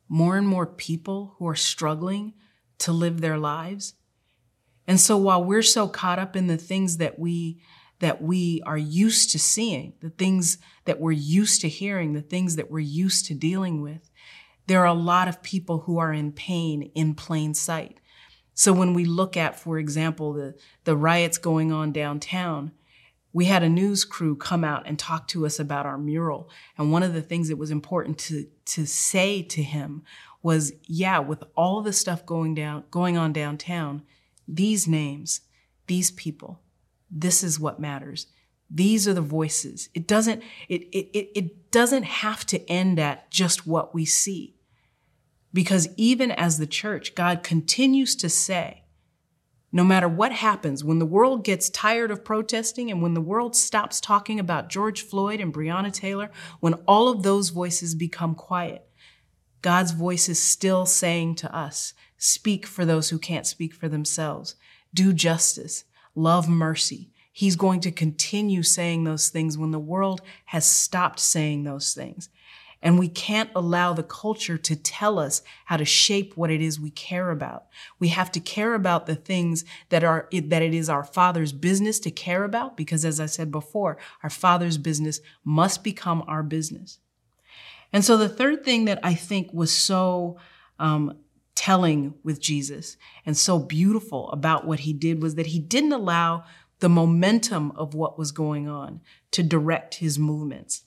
more 0.07 0.37
and 0.37 0.47
more 0.47 0.65
people 0.65 1.35
who 1.37 1.47
are 1.47 1.55
struggling 1.55 2.33
to 2.79 2.91
live 2.91 3.21
their 3.21 3.37
lives. 3.37 3.93
And 4.87 4.99
so 4.99 5.17
while 5.17 5.43
we're 5.43 5.61
so 5.61 5.87
caught 5.87 6.19
up 6.19 6.35
in 6.35 6.47
the 6.47 6.57
things 6.57 6.97
that 6.97 7.17
we 7.19 7.61
that 7.99 8.21
we 8.21 8.61
are 8.65 8.77
used 8.77 9.31
to 9.31 9.39
seeing, 9.39 9.93
the 10.01 10.09
things 10.09 10.57
that 10.83 10.99
we're 10.99 11.13
used 11.13 11.61
to 11.61 11.69
hearing, 11.69 12.11
the 12.11 12.21
things 12.21 12.57
that 12.57 12.69
we're 12.69 12.79
used 12.79 13.25
to 13.25 13.33
dealing 13.33 13.81
with, 13.81 14.11
there 14.67 14.81
are 14.81 14.87
a 14.87 14.93
lot 14.93 15.29
of 15.29 15.41
people 15.41 15.79
who 15.79 15.97
are 15.97 16.11
in 16.11 16.33
pain 16.33 16.91
in 16.93 17.15
plain 17.15 17.53
sight. 17.53 18.01
So 18.53 18.73
when 18.73 18.93
we 18.93 19.05
look 19.05 19.37
at, 19.37 19.57
for 19.57 19.79
example, 19.79 20.33
the, 20.33 20.55
the 20.83 20.97
riots 20.97 21.37
going 21.37 21.71
on 21.71 21.93
downtown, 21.93 22.73
we 23.35 23.43
had 23.43 23.63
a 23.63 23.69
news 23.69 24.05
crew 24.05 24.33
come 24.33 24.63
out 24.63 24.83
and 24.85 24.97
talk 24.97 25.27
to 25.27 25.45
us 25.45 25.59
about 25.59 25.85
our 25.85 25.97
mural. 25.97 26.49
And 26.77 26.89
one 26.89 27.03
of 27.03 27.13
the 27.13 27.21
things 27.21 27.49
that 27.49 27.57
was 27.57 27.69
important 27.69 28.17
to, 28.19 28.47
to 28.67 28.85
say 28.85 29.41
to 29.41 29.61
him 29.61 30.03
was, 30.41 30.71
yeah, 30.83 31.19
with 31.19 31.43
all 31.53 31.81
the 31.81 31.91
stuff 31.91 32.25
going 32.25 32.55
down, 32.55 32.85
going 32.91 33.17
on 33.17 33.33
downtown, 33.33 34.03
these 34.47 34.87
names, 34.87 35.41
these 35.87 36.11
people, 36.11 36.61
this 37.11 37.43
is 37.43 37.59
what 37.59 37.77
matters. 37.77 38.27
These 38.69 39.05
are 39.05 39.13
the 39.13 39.19
voices. 39.19 39.89
It 39.93 40.07
doesn't, 40.07 40.41
it, 40.69 40.83
it, 40.93 41.09
it, 41.13 41.31
it 41.35 41.71
doesn't 41.71 42.03
have 42.05 42.45
to 42.45 42.71
end 42.71 42.99
at 42.99 43.29
just 43.31 43.67
what 43.67 43.93
we 43.93 44.05
see. 44.05 44.55
Because 45.51 45.89
even 45.97 46.31
as 46.31 46.57
the 46.57 46.67
church, 46.67 47.15
God 47.15 47.43
continues 47.43 48.15
to 48.15 48.29
say, 48.29 48.84
no 49.75 49.83
matter 49.83 50.07
what 50.07 50.31
happens, 50.31 50.85
when 50.85 50.99
the 50.99 51.05
world 51.05 51.43
gets 51.43 51.69
tired 51.69 52.09
of 52.09 52.23
protesting 52.23 52.89
and 52.89 53.01
when 53.01 53.13
the 53.13 53.19
world 53.19 53.57
stops 53.57 53.99
talking 53.99 54.39
about 54.39 54.69
George 54.69 55.01
Floyd 55.01 55.41
and 55.41 55.53
Breonna 55.53 55.91
Taylor, 55.91 56.31
when 56.61 56.75
all 56.87 57.09
of 57.09 57.23
those 57.23 57.49
voices 57.49 57.93
become 57.93 58.35
quiet, 58.35 58.87
God's 59.61 59.91
voice 59.91 60.29
is 60.29 60.41
still 60.41 60.85
saying 60.85 61.35
to 61.35 61.53
us, 61.53 61.93
speak 62.17 62.65
for 62.65 62.85
those 62.85 63.09
who 63.09 63.19
can't 63.19 63.45
speak 63.45 63.73
for 63.73 63.89
themselves, 63.89 64.55
do 64.93 65.11
justice, 65.11 65.83
love 66.15 66.47
mercy. 66.47 67.11
He's 67.33 67.57
going 67.57 67.81
to 67.81 67.91
continue 67.91 68.63
saying 68.63 69.03
those 69.03 69.27
things 69.27 69.57
when 69.57 69.71
the 69.71 69.77
world 69.77 70.21
has 70.45 70.65
stopped 70.65 71.19
saying 71.19 71.65
those 71.65 71.93
things. 71.93 72.29
And 72.81 72.99
we 72.99 73.07
can't 73.07 73.49
allow 73.55 73.93
the 73.93 74.03
culture 74.03 74.57
to 74.57 74.75
tell 74.75 75.17
us 75.17 75.41
how 75.65 75.77
to 75.77 75.85
shape 75.85 76.37
what 76.37 76.51
it 76.51 76.61
is 76.61 76.79
we 76.79 76.91
care 76.91 77.31
about. 77.31 77.65
We 77.99 78.09
have 78.09 78.31
to 78.33 78.39
care 78.39 78.75
about 78.75 79.05
the 79.05 79.15
things 79.15 79.65
that 79.89 80.03
are, 80.03 80.27
that 80.31 80.61
it 80.61 80.73
is 80.73 80.89
our 80.89 81.03
Father's 81.03 81.51
business 81.51 81.99
to 82.01 82.11
care 82.11 82.43
about, 82.43 82.77
because 82.77 83.05
as 83.05 83.19
I 83.19 83.25
said 83.25 83.51
before, 83.51 83.97
our 84.23 84.29
Father's 84.29 84.77
business 84.77 85.19
must 85.43 85.83
become 85.83 86.23
our 86.27 86.43
business. 86.43 86.99
And 87.91 88.03
so 88.03 88.17
the 88.17 88.29
third 88.29 88.63
thing 88.63 88.85
that 88.85 88.99
I 89.03 89.13
think 89.13 89.53
was 89.53 89.71
so, 89.71 90.37
um, 90.79 91.17
telling 91.55 92.13
with 92.21 92.41
Jesus 92.41 92.97
and 93.25 93.37
so 93.37 93.57
beautiful 93.57 94.29
about 94.31 94.67
what 94.67 94.81
he 94.81 94.91
did 94.91 95.21
was 95.21 95.35
that 95.35 95.47
he 95.47 95.59
didn't 95.59 95.93
allow 95.93 96.43
the 96.79 96.89
momentum 96.89 97.71
of 97.71 97.93
what 97.93 98.19
was 98.19 98.33
going 98.33 98.67
on 98.67 98.99
to 99.31 99.41
direct 99.41 99.95
his 99.95 100.19
movements. 100.19 100.83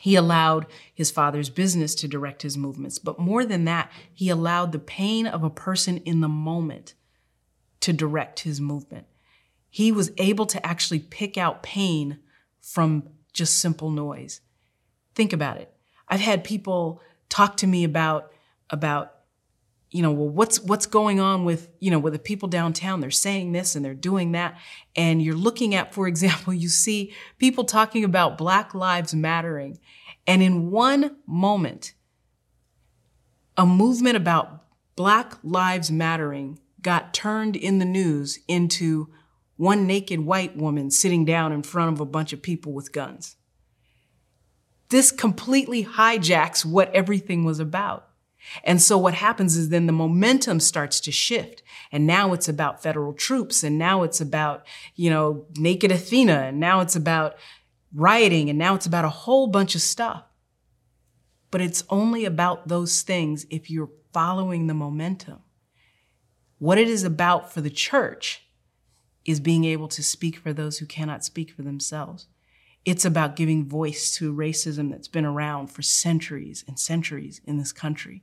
He 0.00 0.14
allowed 0.14 0.66
his 0.94 1.10
father's 1.10 1.50
business 1.50 1.94
to 1.96 2.08
direct 2.08 2.42
his 2.42 2.56
movements. 2.56 2.98
But 2.98 3.18
more 3.18 3.44
than 3.44 3.64
that, 3.64 3.90
he 4.12 4.28
allowed 4.28 4.72
the 4.72 4.78
pain 4.78 5.26
of 5.26 5.42
a 5.42 5.50
person 5.50 5.98
in 5.98 6.20
the 6.20 6.28
moment 6.28 6.94
to 7.80 7.92
direct 7.92 8.40
his 8.40 8.60
movement. 8.60 9.06
He 9.70 9.92
was 9.92 10.12
able 10.16 10.46
to 10.46 10.64
actually 10.66 11.00
pick 11.00 11.36
out 11.36 11.62
pain 11.62 12.18
from 12.60 13.08
just 13.32 13.58
simple 13.58 13.90
noise. 13.90 14.40
Think 15.14 15.32
about 15.32 15.58
it. 15.58 15.72
I've 16.08 16.20
had 16.20 16.42
people 16.44 17.00
talk 17.28 17.56
to 17.58 17.66
me 17.66 17.84
about, 17.84 18.32
about, 18.70 19.14
you 19.90 20.02
know, 20.02 20.12
well, 20.12 20.28
what's, 20.28 20.60
what's 20.60 20.86
going 20.86 21.18
on 21.18 21.44
with, 21.44 21.68
you 21.80 21.90
know, 21.90 21.98
with 21.98 22.12
the 22.12 22.18
people 22.18 22.48
downtown? 22.48 23.00
They're 23.00 23.10
saying 23.10 23.52
this 23.52 23.74
and 23.74 23.84
they're 23.84 23.94
doing 23.94 24.32
that. 24.32 24.58
And 24.94 25.22
you're 25.22 25.34
looking 25.34 25.74
at, 25.74 25.94
for 25.94 26.06
example, 26.08 26.52
you 26.52 26.68
see 26.68 27.14
people 27.38 27.64
talking 27.64 28.04
about 28.04 28.38
Black 28.38 28.74
Lives 28.74 29.14
Mattering. 29.14 29.78
And 30.26 30.42
in 30.42 30.70
one 30.70 31.16
moment, 31.26 31.94
a 33.56 33.64
movement 33.64 34.16
about 34.16 34.64
Black 34.94 35.38
Lives 35.42 35.90
Mattering 35.90 36.58
got 36.82 37.14
turned 37.14 37.56
in 37.56 37.78
the 37.78 37.84
news 37.84 38.38
into 38.46 39.08
one 39.56 39.86
naked 39.86 40.20
white 40.20 40.56
woman 40.56 40.90
sitting 40.90 41.24
down 41.24 41.52
in 41.52 41.62
front 41.62 41.92
of 41.92 42.00
a 42.00 42.06
bunch 42.06 42.32
of 42.32 42.42
people 42.42 42.72
with 42.72 42.92
guns. 42.92 43.36
This 44.90 45.10
completely 45.10 45.84
hijacks 45.84 46.64
what 46.64 46.94
everything 46.94 47.44
was 47.44 47.58
about. 47.58 48.07
And 48.64 48.80
so 48.80 48.98
what 48.98 49.14
happens 49.14 49.56
is 49.56 49.68
then 49.68 49.86
the 49.86 49.92
momentum 49.92 50.60
starts 50.60 51.00
to 51.00 51.12
shift. 51.12 51.62
And 51.92 52.06
now 52.06 52.32
it's 52.32 52.48
about 52.48 52.82
federal 52.82 53.12
troops. 53.12 53.62
And 53.62 53.78
now 53.78 54.02
it's 54.02 54.20
about, 54.20 54.66
you 54.94 55.10
know, 55.10 55.46
naked 55.56 55.92
Athena. 55.92 56.46
And 56.48 56.60
now 56.60 56.80
it's 56.80 56.96
about 56.96 57.36
rioting. 57.94 58.50
And 58.50 58.58
now 58.58 58.74
it's 58.74 58.86
about 58.86 59.04
a 59.04 59.10
whole 59.10 59.46
bunch 59.46 59.74
of 59.74 59.80
stuff. 59.80 60.24
But 61.50 61.60
it's 61.60 61.84
only 61.88 62.24
about 62.24 62.68
those 62.68 63.02
things 63.02 63.46
if 63.50 63.70
you're 63.70 63.90
following 64.12 64.66
the 64.66 64.74
momentum. 64.74 65.40
What 66.58 66.78
it 66.78 66.88
is 66.88 67.04
about 67.04 67.52
for 67.52 67.60
the 67.60 67.70
church 67.70 68.44
is 69.24 69.40
being 69.40 69.64
able 69.64 69.88
to 69.88 70.02
speak 70.02 70.36
for 70.36 70.52
those 70.52 70.78
who 70.78 70.86
cannot 70.86 71.24
speak 71.24 71.50
for 71.50 71.62
themselves. 71.62 72.26
It's 72.84 73.04
about 73.04 73.36
giving 73.36 73.68
voice 73.68 74.14
to 74.16 74.34
racism 74.34 74.90
that's 74.90 75.08
been 75.08 75.26
around 75.26 75.66
for 75.66 75.82
centuries 75.82 76.64
and 76.66 76.78
centuries 76.78 77.40
in 77.44 77.58
this 77.58 77.72
country. 77.72 78.22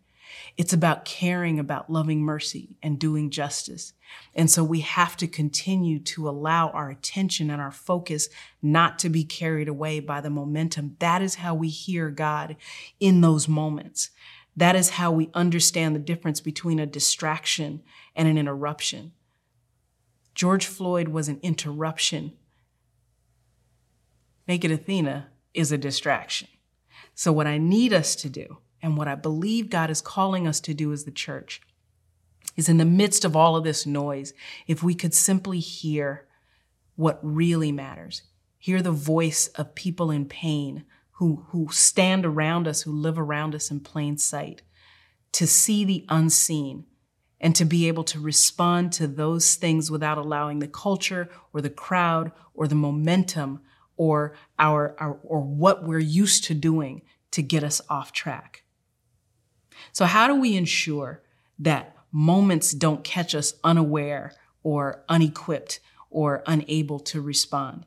It's 0.58 0.74
about 0.74 1.06
caring 1.06 1.60
about 1.60 1.90
loving 1.90 2.22
mercy 2.22 2.78
and 2.82 3.00
doing 3.00 3.30
justice. 3.30 3.94
And 4.34 4.50
so 4.50 4.64
we 4.64 4.82
have 4.82 5.18
to 5.18 5.28
continue 5.28 6.00
to 6.00 6.30
allow 6.30 6.70
our 6.70 6.90
attention 6.90 7.50
and 7.50 7.62
our 7.62 7.72
focus 7.72 8.30
not 8.62 9.00
to 9.00 9.10
be 9.10 9.24
carried 9.24 9.68
away 9.68 10.00
by 10.00 10.22
the 10.22 10.30
momentum. 10.30 10.96
That 11.00 11.22
is 11.22 11.36
how 11.36 11.56
we 11.56 11.70
hear 11.70 12.10
God 12.10 12.56
in 13.00 13.22
those 13.22 13.48
moments. 13.48 14.12
That 14.56 14.76
is 14.76 14.92
how 14.92 15.12
we 15.12 15.30
understand 15.34 15.96
the 15.96 16.00
difference 16.00 16.40
between 16.40 16.80
a 16.80 16.86
distraction 16.86 17.84
and 18.16 18.28
an 18.28 18.38
interruption. 18.38 19.12
George 20.34 20.66
Floyd 20.66 21.10
was 21.10 21.28
an 21.28 21.40
interruption. 21.42 22.34
Naked 24.48 24.72
Athena 24.72 25.30
is 25.54 25.72
a 25.72 25.78
distraction. 25.78 26.48
So, 27.14 27.32
what 27.32 27.48
I 27.48 27.58
need 27.58 27.94
us 27.94 28.16
to 28.18 28.30
do, 28.30 28.58
and 28.86 28.96
what 28.96 29.08
I 29.08 29.16
believe 29.16 29.72
God 29.72 29.90
is 29.90 30.00
calling 30.00 30.48
us 30.48 30.60
to 30.60 30.74
do 30.76 30.94
as 30.94 31.06
the 31.06 31.12
church, 31.12 31.60
is 32.56 32.70
in 32.70 32.78
the 32.78 32.86
midst 32.86 33.26
of 33.26 33.36
all 33.36 33.56
of 33.56 33.64
this 33.64 33.88
noise, 33.88 34.32
if 34.68 34.84
we 34.84 34.94
could 34.94 35.12
simply 35.12 35.58
hear 35.60 36.28
what 36.96 37.20
really 37.24 37.72
matters, 37.72 38.22
hear 38.60 38.84
the 38.84 38.92
voice 38.92 39.48
of 39.56 39.74
people 39.74 40.12
in 40.12 40.26
pain 40.26 40.86
who, 41.14 41.48
who 41.50 41.68
stand 41.72 42.28
around 42.28 42.68
us, 42.68 42.84
who 42.84 42.92
live 42.92 43.18
around 43.18 43.56
us 43.56 43.72
in 43.72 43.80
plain 43.80 44.20
sight, 44.20 44.62
to 45.32 45.48
see 45.48 45.84
the 45.84 46.06
unseen 46.08 46.86
and 47.42 47.56
to 47.56 47.66
be 47.66 47.88
able 47.88 48.04
to 48.04 48.20
respond 48.20 48.94
to 48.94 49.08
those 49.08 49.56
things 49.56 49.90
without 49.90 50.20
allowing 50.20 50.60
the 50.60 50.68
culture 50.68 51.28
or 51.54 51.60
the 51.60 51.72
crowd 51.72 52.32
or 52.54 52.68
the 52.68 52.76
momentum 52.76 53.62
or 53.98 54.36
our, 54.60 54.96
our 55.00 55.20
or 55.24 55.42
what 55.42 55.84
we're 55.84 55.98
used 55.98 56.44
to 56.44 56.54
doing 56.54 57.02
to 57.32 57.42
get 57.42 57.64
us 57.64 57.82
off 57.90 58.12
track. 58.12 58.62
So 59.96 60.04
how 60.04 60.28
do 60.28 60.36
we 60.36 60.58
ensure 60.58 61.22
that 61.58 61.96
moments 62.12 62.72
don't 62.72 63.06
catch 63.06 63.34
us 63.34 63.54
unaware 63.64 64.34
or 64.62 65.06
unequipped 65.08 65.80
or 66.10 66.44
unable 66.46 67.00
to 67.00 67.22
respond? 67.22 67.86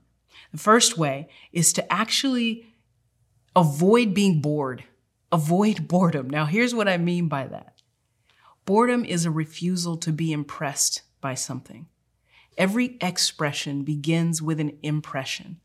The 0.50 0.56
first 0.56 0.96
way 0.96 1.28
is 1.52 1.70
to 1.74 1.92
actually 1.92 2.64
avoid 3.54 4.14
being 4.14 4.40
bored. 4.40 4.84
Avoid 5.30 5.86
boredom. 5.88 6.30
Now, 6.30 6.46
here's 6.46 6.74
what 6.74 6.88
I 6.88 6.96
mean 6.96 7.28
by 7.28 7.46
that. 7.46 7.82
Boredom 8.64 9.04
is 9.04 9.26
a 9.26 9.30
refusal 9.30 9.98
to 9.98 10.10
be 10.10 10.32
impressed 10.32 11.02
by 11.20 11.34
something. 11.34 11.88
Every 12.56 12.96
expression 13.02 13.82
begins 13.82 14.40
with 14.40 14.60
an 14.60 14.78
impression. 14.82 15.60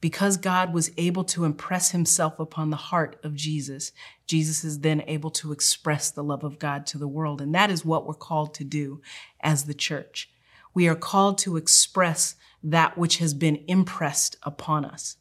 Because 0.00 0.36
God 0.36 0.72
was 0.72 0.90
able 0.96 1.24
to 1.24 1.44
impress 1.44 1.90
himself 1.90 2.38
upon 2.38 2.70
the 2.70 2.76
heart 2.76 3.20
of 3.22 3.34
Jesus, 3.34 3.92
Jesus 4.26 4.64
is 4.64 4.80
then 4.80 5.02
able 5.06 5.30
to 5.32 5.52
express 5.52 6.10
the 6.10 6.24
love 6.24 6.42
of 6.42 6.58
God 6.58 6.86
to 6.86 6.98
the 6.98 7.08
world. 7.08 7.40
And 7.40 7.54
that 7.54 7.70
is 7.70 7.84
what 7.84 8.06
we're 8.06 8.14
called 8.14 8.54
to 8.54 8.64
do 8.64 9.02
as 9.42 9.64
the 9.64 9.74
church. 9.74 10.30
We 10.72 10.88
are 10.88 10.94
called 10.94 11.36
to 11.38 11.56
express 11.56 12.36
that 12.62 12.96
which 12.96 13.18
has 13.18 13.34
been 13.34 13.64
impressed 13.66 14.36
upon 14.42 14.84
us. 14.84 15.16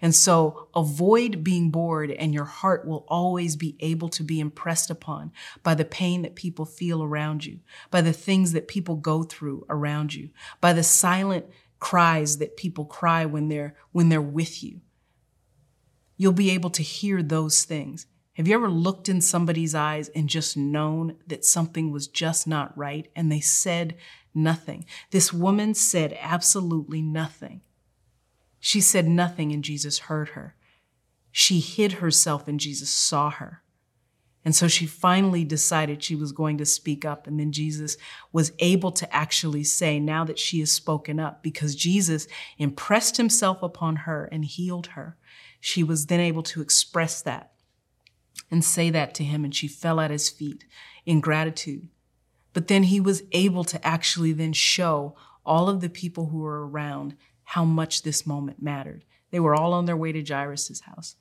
And 0.00 0.14
so 0.14 0.68
avoid 0.74 1.42
being 1.42 1.70
bored, 1.70 2.12
and 2.12 2.32
your 2.32 2.44
heart 2.44 2.86
will 2.86 3.04
always 3.08 3.56
be 3.56 3.76
able 3.80 4.08
to 4.10 4.22
be 4.22 4.38
impressed 4.38 4.90
upon 4.90 5.32
by 5.62 5.74
the 5.74 5.84
pain 5.84 6.22
that 6.22 6.36
people 6.36 6.64
feel 6.64 7.02
around 7.02 7.44
you, 7.44 7.58
by 7.90 8.00
the 8.00 8.12
things 8.12 8.52
that 8.52 8.68
people 8.68 8.94
go 8.96 9.24
through 9.24 9.66
around 9.68 10.14
you, 10.14 10.30
by 10.60 10.72
the 10.72 10.84
silent 10.84 11.46
cries 11.84 12.38
that 12.38 12.56
people 12.56 12.86
cry 12.86 13.26
when 13.26 13.48
they're, 13.48 13.76
when 13.92 14.08
they're 14.08 14.22
with 14.22 14.64
you. 14.64 14.80
You'll 16.16 16.32
be 16.32 16.50
able 16.50 16.70
to 16.70 16.82
hear 16.82 17.22
those 17.22 17.64
things. 17.64 18.06
Have 18.38 18.48
you 18.48 18.54
ever 18.54 18.70
looked 18.70 19.10
in 19.10 19.20
somebody's 19.20 19.74
eyes 19.74 20.08
and 20.08 20.26
just 20.26 20.56
known 20.56 21.16
that 21.26 21.44
something 21.44 21.90
was 21.90 22.08
just 22.08 22.46
not 22.46 22.74
right 22.74 23.10
and 23.14 23.30
they 23.30 23.40
said 23.40 23.98
nothing? 24.34 24.86
This 25.10 25.30
woman 25.30 25.74
said 25.74 26.16
absolutely 26.22 27.02
nothing. 27.02 27.60
She 28.58 28.80
said 28.80 29.06
nothing 29.06 29.52
and 29.52 29.62
Jesus 29.62 29.98
heard 29.98 30.30
her. 30.30 30.56
She 31.32 31.60
hid 31.60 31.92
herself 31.92 32.48
and 32.48 32.58
Jesus 32.58 32.88
saw 32.88 33.28
her. 33.28 33.62
And 34.44 34.54
so 34.54 34.68
she 34.68 34.84
finally 34.86 35.42
decided 35.44 36.02
she 36.02 36.14
was 36.14 36.32
going 36.32 36.58
to 36.58 36.66
speak 36.66 37.04
up. 37.04 37.26
And 37.26 37.40
then 37.40 37.50
Jesus 37.50 37.96
was 38.30 38.52
able 38.58 38.92
to 38.92 39.14
actually 39.14 39.64
say, 39.64 39.98
now 39.98 40.24
that 40.24 40.38
she 40.38 40.60
has 40.60 40.70
spoken 40.70 41.18
up, 41.18 41.42
because 41.42 41.74
Jesus 41.74 42.28
impressed 42.58 43.16
himself 43.16 43.62
upon 43.62 43.96
her 43.96 44.26
and 44.30 44.44
healed 44.44 44.88
her, 44.88 45.16
she 45.60 45.82
was 45.82 46.06
then 46.06 46.20
able 46.20 46.42
to 46.42 46.60
express 46.60 47.22
that 47.22 47.52
and 48.50 48.62
say 48.62 48.90
that 48.90 49.14
to 49.14 49.24
him. 49.24 49.44
And 49.44 49.54
she 49.54 49.66
fell 49.66 49.98
at 49.98 50.10
his 50.10 50.28
feet 50.28 50.66
in 51.06 51.20
gratitude. 51.20 51.88
But 52.52 52.68
then 52.68 52.84
he 52.84 53.00
was 53.00 53.22
able 53.32 53.64
to 53.64 53.84
actually 53.84 54.32
then 54.32 54.52
show 54.52 55.16
all 55.46 55.68
of 55.68 55.80
the 55.80 55.88
people 55.88 56.26
who 56.26 56.38
were 56.38 56.68
around 56.68 57.16
how 57.44 57.64
much 57.64 58.02
this 58.02 58.26
moment 58.26 58.62
mattered. 58.62 59.04
They 59.30 59.40
were 59.40 59.54
all 59.54 59.72
on 59.72 59.86
their 59.86 59.96
way 59.96 60.12
to 60.12 60.22
Jairus' 60.22 60.80
house. 60.80 61.16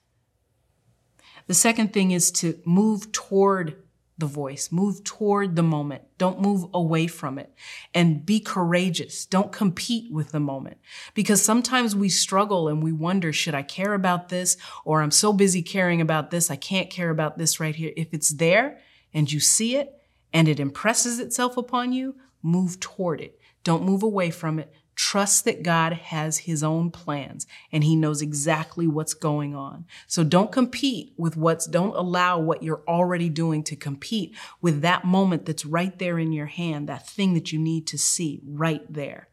The 1.47 1.53
second 1.53 1.93
thing 1.93 2.11
is 2.11 2.31
to 2.31 2.59
move 2.65 3.11
toward 3.11 3.77
the 4.17 4.25
voice, 4.27 4.71
move 4.71 5.03
toward 5.03 5.55
the 5.55 5.63
moment. 5.63 6.03
Don't 6.17 6.39
move 6.39 6.67
away 6.73 7.07
from 7.07 7.39
it 7.39 7.51
and 7.93 8.25
be 8.25 8.39
courageous. 8.39 9.25
Don't 9.25 9.51
compete 9.51 10.13
with 10.13 10.31
the 10.31 10.39
moment 10.39 10.77
because 11.13 11.41
sometimes 11.41 11.95
we 11.95 12.09
struggle 12.09 12.67
and 12.67 12.83
we 12.83 12.91
wonder, 12.91 13.33
should 13.33 13.55
I 13.55 13.63
care 13.63 13.93
about 13.93 14.29
this? 14.29 14.55
Or 14.85 15.01
I'm 15.01 15.11
so 15.11 15.33
busy 15.33 15.63
caring 15.63 15.99
about 15.99 16.29
this, 16.29 16.51
I 16.51 16.55
can't 16.55 16.89
care 16.89 17.09
about 17.09 17.37
this 17.37 17.59
right 17.59 17.75
here. 17.75 17.91
If 17.97 18.13
it's 18.13 18.29
there 18.29 18.79
and 19.13 19.31
you 19.31 19.39
see 19.39 19.75
it 19.75 19.99
and 20.31 20.47
it 20.47 20.59
impresses 20.59 21.19
itself 21.19 21.57
upon 21.57 21.91
you, 21.91 22.15
move 22.43 22.79
toward 22.79 23.19
it. 23.19 23.39
Don't 23.63 23.83
move 23.83 24.03
away 24.03 24.29
from 24.29 24.59
it. 24.59 24.71
Trust 24.95 25.45
that 25.45 25.63
God 25.63 25.93
has 25.93 26.39
his 26.39 26.63
own 26.63 26.91
plans 26.91 27.47
and 27.71 27.83
he 27.83 27.95
knows 27.95 28.21
exactly 28.21 28.87
what's 28.87 29.13
going 29.13 29.55
on. 29.55 29.85
So 30.07 30.23
don't 30.23 30.51
compete 30.51 31.13
with 31.17 31.35
what's, 31.35 31.65
don't 31.65 31.95
allow 31.95 32.39
what 32.39 32.61
you're 32.61 32.83
already 32.87 33.29
doing 33.29 33.63
to 33.63 33.75
compete 33.75 34.35
with 34.61 34.81
that 34.81 35.03
moment 35.03 35.45
that's 35.45 35.65
right 35.65 35.97
there 35.97 36.19
in 36.19 36.31
your 36.31 36.45
hand, 36.45 36.87
that 36.89 37.07
thing 37.07 37.33
that 37.33 37.51
you 37.51 37.59
need 37.59 37.87
to 37.87 37.97
see 37.97 38.41
right 38.45 38.83
there. 38.91 39.29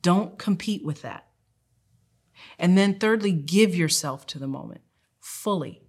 Don't 0.00 0.38
compete 0.38 0.84
with 0.84 1.02
that. 1.02 1.26
And 2.58 2.76
then 2.76 2.98
thirdly, 2.98 3.32
give 3.32 3.74
yourself 3.74 4.26
to 4.28 4.38
the 4.38 4.48
moment 4.48 4.80
fully. 5.20 5.82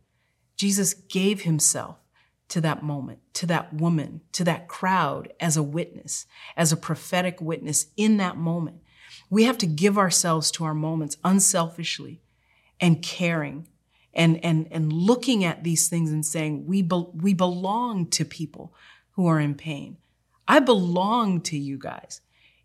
Jesus 0.56 0.94
gave 0.94 1.42
himself 1.42 1.98
to 2.50 2.62
that 2.62 2.84
moment, 2.84 3.20
to 3.34 3.46
that 3.48 3.74
woman, 3.74 4.22
to 4.34 4.44
that 4.44 4.68
crowd 4.68 5.34
as 5.40 5.58
a 5.58 5.64
witness, 5.64 6.26
as 6.56 6.72
a 6.72 6.78
prophetic 6.78 7.42
witness 7.42 7.88
in 7.98 8.18
that 8.18 8.38
moment. 8.38 8.78
We 9.34 9.46
have 9.46 9.58
to 9.58 9.66
give 9.66 9.98
ourselves 9.98 10.52
to 10.52 10.64
our 10.64 10.76
moments 10.76 11.18
unselfishly 11.24 12.22
and 12.80 13.02
caring 13.02 13.68
and, 14.14 14.40
and, 14.46 14.68
and 14.70 14.94
looking 14.94 15.44
at 15.44 15.64
these 15.64 15.88
things 15.88 16.12
and 16.12 16.24
saying, 16.24 16.68
we, 16.68 16.84
be, 16.84 17.04
we 17.16 17.34
belong 17.34 18.06
to 18.12 18.26
people 18.26 18.76
who 19.14 19.26
are 19.26 19.40
in 19.40 19.56
pain. 19.56 19.98
I 20.48 20.60
belong 20.60 21.42
to 21.42 21.58
you 21.58 21.80
guys. 21.80 22.22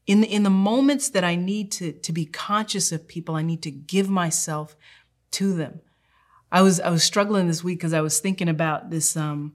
In 0.06 0.20
the, 0.20 0.26
in 0.30 0.42
the 0.42 0.50
moments 0.50 1.08
that 1.08 1.24
I 1.24 1.36
need 1.36 1.72
to, 1.72 1.92
to 1.92 2.12
be 2.12 2.26
conscious 2.26 2.92
of 2.92 3.08
people, 3.08 3.34
I 3.34 3.40
need 3.40 3.62
to 3.62 3.70
give 3.70 4.10
myself 4.10 4.76
to 5.30 5.54
them. 5.54 5.80
I 6.52 6.60
was, 6.60 6.80
I 6.80 6.90
was 6.90 7.02
struggling 7.02 7.48
this 7.48 7.64
week 7.64 7.78
because 7.78 7.94
I 7.94 8.02
was 8.02 8.20
thinking 8.20 8.50
about 8.50 8.90
this, 8.90 9.16
um, 9.16 9.54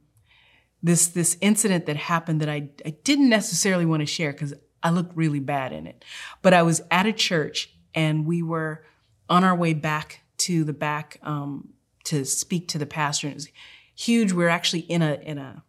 this, 0.81 1.05
this 1.09 1.37
incident 1.41 1.85
that 1.85 1.95
happened 1.95 2.41
that 2.41 2.49
I, 2.49 2.69
I 2.83 2.95
didn't 3.03 3.29
necessarily 3.29 3.85
want 3.85 3.99
to 3.99 4.07
share 4.07 4.31
because 4.31 4.55
I 4.83 4.89
looked 4.89 5.15
really 5.15 5.39
bad 5.39 5.71
in 5.71 5.87
it. 5.87 6.03
But 6.41 6.53
I 6.53 6.61
was 6.61 6.81
at 6.91 7.05
a 7.05 7.13
church 7.13 7.73
and 7.95 8.25
we 8.25 8.43
were 8.43 8.83
on 9.29 9.43
our 9.43 9.55
way 9.55 9.73
back 9.73 10.21
to 10.39 10.63
the 10.63 10.73
back 10.73 11.17
um, 11.23 11.69
to 12.05 12.25
speak 12.25 12.67
to 12.69 12.77
the 12.77 12.85
pastor. 12.85 13.27
And 13.27 13.33
it 13.33 13.35
was 13.35 13.47
huge. 13.95 14.33
We 14.33 14.43
are 14.43 14.49
actually 14.49 14.81
in 14.81 15.01
a 15.01 15.13
in 15.15 15.37
a 15.37 15.63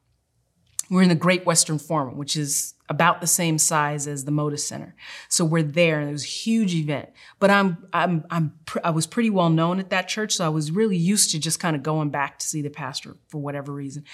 we're 0.90 1.03
in 1.03 1.09
the 1.09 1.14
Great 1.14 1.46
Western 1.46 1.79
Forum, 1.79 2.18
which 2.18 2.37
is 2.37 2.73
about 2.88 3.23
the 3.23 3.27
same 3.27 3.57
size 3.57 4.07
as 4.07 4.25
the 4.25 4.31
Moda 4.31 4.59
Center. 4.59 4.94
So 5.31 5.44
we're 5.44 5.62
there 5.62 6.01
and 6.01 6.11
it 6.11 6.12
was 6.12 6.25
a 6.25 6.29
huge 6.29 6.75
event. 6.75 7.09
But 7.38 7.51
I'm, 7.51 7.87
I'm, 7.94 8.27
I'm, 8.31 8.53
I 8.83 8.90
was 8.90 9.07
pretty 9.07 9.31
well 9.31 9.49
known 9.49 9.81
at 9.81 9.88
that 9.88 10.07
church. 10.07 10.35
So 10.35 10.44
I 10.44 10.51
was 10.51 10.70
really 10.70 10.97
used 10.97 11.31
to 11.31 11.38
just 11.38 11.59
kind 11.59 11.75
of 11.75 11.83
going 11.83 12.11
back 12.11 12.38
to 12.40 12.47
see 12.47 12.61
the 12.61 12.68
pastor 12.68 13.16
for 13.29 13.40
whatever 13.40 13.73
reason. 13.73 14.05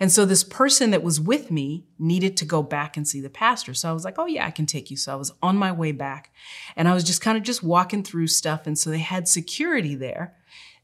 And 0.00 0.10
so 0.10 0.24
this 0.24 0.42
person 0.42 0.90
that 0.90 1.04
was 1.04 1.20
with 1.20 1.52
me 1.52 1.86
needed 2.00 2.36
to 2.38 2.44
go 2.44 2.62
back 2.64 2.96
and 2.96 3.06
see 3.06 3.20
the 3.20 3.30
pastor. 3.30 3.74
So 3.74 3.88
I 3.88 3.92
was 3.92 4.04
like, 4.04 4.18
oh 4.18 4.26
yeah, 4.26 4.44
I 4.44 4.50
can 4.50 4.66
take 4.66 4.90
you. 4.90 4.96
So 4.96 5.12
I 5.12 5.16
was 5.16 5.32
on 5.40 5.56
my 5.56 5.70
way 5.70 5.92
back 5.92 6.32
and 6.74 6.88
I 6.88 6.94
was 6.94 7.04
just 7.04 7.20
kind 7.20 7.38
of 7.38 7.44
just 7.44 7.62
walking 7.62 8.02
through 8.02 8.26
stuff. 8.26 8.66
And 8.66 8.76
so 8.76 8.90
they 8.90 8.98
had 8.98 9.28
security 9.28 9.94
there 9.94 10.34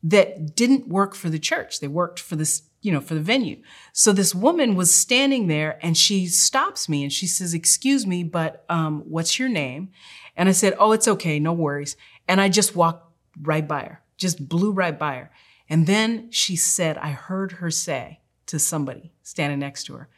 that 0.05 0.55
didn't 0.55 0.89
work 0.89 1.15
for 1.15 1.29
the 1.29 1.39
church. 1.39 1.81
They 1.81 1.89
worked 1.89 2.21
for 2.21 2.37
this 2.37 2.63
you 2.83 2.93
know, 2.93 3.01
for 3.01 3.15
the 3.15 3.21
venue. 3.21 3.63
So 3.93 4.13
this 4.13 4.35
woman 4.35 4.75
was 4.75 4.93
standing 4.93 5.47
there 5.47 5.79
and 5.83 5.97
she 5.97 6.27
stops 6.27 6.89
me 6.89 7.05
and 7.05 7.13
she 7.13 7.27
says, 7.27 7.55
excuse 7.55 8.07
me, 8.07 8.25
but, 8.25 8.65
um, 8.69 9.03
what's 9.09 9.39
your 9.39 9.49
name? 9.49 9.91
And 10.37 10.49
I 10.49 10.53
said, 10.53 10.75
oh, 10.79 10.93
it's 10.93 11.09
okay. 11.09 11.39
No 11.39 11.53
worries. 11.53 11.97
And 12.27 12.41
I 12.41 12.49
just 12.49 12.75
walked 12.75 13.11
right 13.41 13.67
by 13.67 13.83
her, 13.83 14.03
just 14.17 14.49
blew 14.49 14.73
right 14.73 14.99
by 14.99 15.15
her. 15.15 15.31
And 15.69 15.87
then 15.87 16.31
she 16.31 16.57
said, 16.57 16.99
I 16.99 17.11
heard 17.11 17.53
her 17.53 17.71
say 17.71 18.21
to 18.47 18.59
somebody 18.59 19.13
standing 19.23 19.61
next 19.61 19.85
to 19.85 19.95
her, 19.95 20.09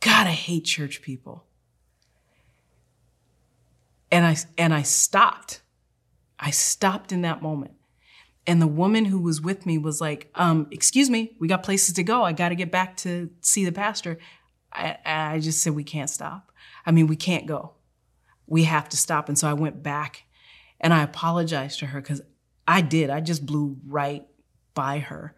God, 0.00 0.26
I 0.26 0.32
hate 0.32 0.64
church 0.64 1.00
people. 1.00 1.46
And 4.12 4.24
I, 4.24 4.36
and 4.58 4.74
I 4.74 4.82
stopped. 4.82 5.62
I 6.38 6.50
stopped 6.50 7.10
in 7.10 7.22
that 7.22 7.40
moment. 7.40 7.72
And 8.46 8.62
the 8.62 8.66
woman 8.66 9.06
who 9.06 9.18
was 9.20 9.40
with 9.40 9.66
me 9.66 9.76
was 9.76 10.00
like, 10.00 10.30
um, 10.36 10.68
excuse 10.70 11.10
me, 11.10 11.34
we 11.40 11.48
got 11.48 11.62
places 11.62 11.94
to 11.94 12.04
go. 12.04 12.22
I 12.22 12.32
got 12.32 12.50
to 12.50 12.54
get 12.54 12.70
back 12.70 12.96
to 12.98 13.30
see 13.40 13.64
the 13.64 13.72
pastor. 13.72 14.18
I, 14.72 14.96
I 15.04 15.40
just 15.40 15.62
said, 15.62 15.74
we 15.74 15.84
can't 15.84 16.10
stop. 16.10 16.52
I 16.84 16.92
mean, 16.92 17.08
we 17.08 17.16
can't 17.16 17.46
go. 17.46 17.72
We 18.46 18.64
have 18.64 18.88
to 18.90 18.96
stop. 18.96 19.28
And 19.28 19.36
so 19.36 19.48
I 19.48 19.54
went 19.54 19.82
back 19.82 20.24
and 20.80 20.94
I 20.94 21.02
apologized 21.02 21.80
to 21.80 21.86
her 21.86 22.00
because 22.00 22.22
I 22.68 22.82
did. 22.82 23.10
I 23.10 23.20
just 23.20 23.44
blew 23.44 23.78
right 23.86 24.26
by 24.74 25.00
her. 25.00 25.34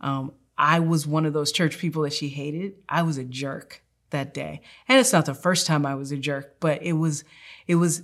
Um, 0.00 0.32
I 0.58 0.80
was 0.80 1.06
one 1.06 1.26
of 1.26 1.32
those 1.32 1.52
church 1.52 1.78
people 1.78 2.02
that 2.02 2.12
she 2.12 2.28
hated. 2.28 2.74
I 2.88 3.02
was 3.02 3.16
a 3.16 3.24
jerk 3.24 3.82
that 4.10 4.34
day. 4.34 4.62
And 4.88 4.98
it's 4.98 5.12
not 5.12 5.26
the 5.26 5.34
first 5.34 5.66
time 5.66 5.86
I 5.86 5.94
was 5.94 6.10
a 6.10 6.16
jerk, 6.16 6.56
but 6.58 6.82
it 6.82 6.94
was, 6.94 7.24
it 7.66 7.76
was, 7.76 8.02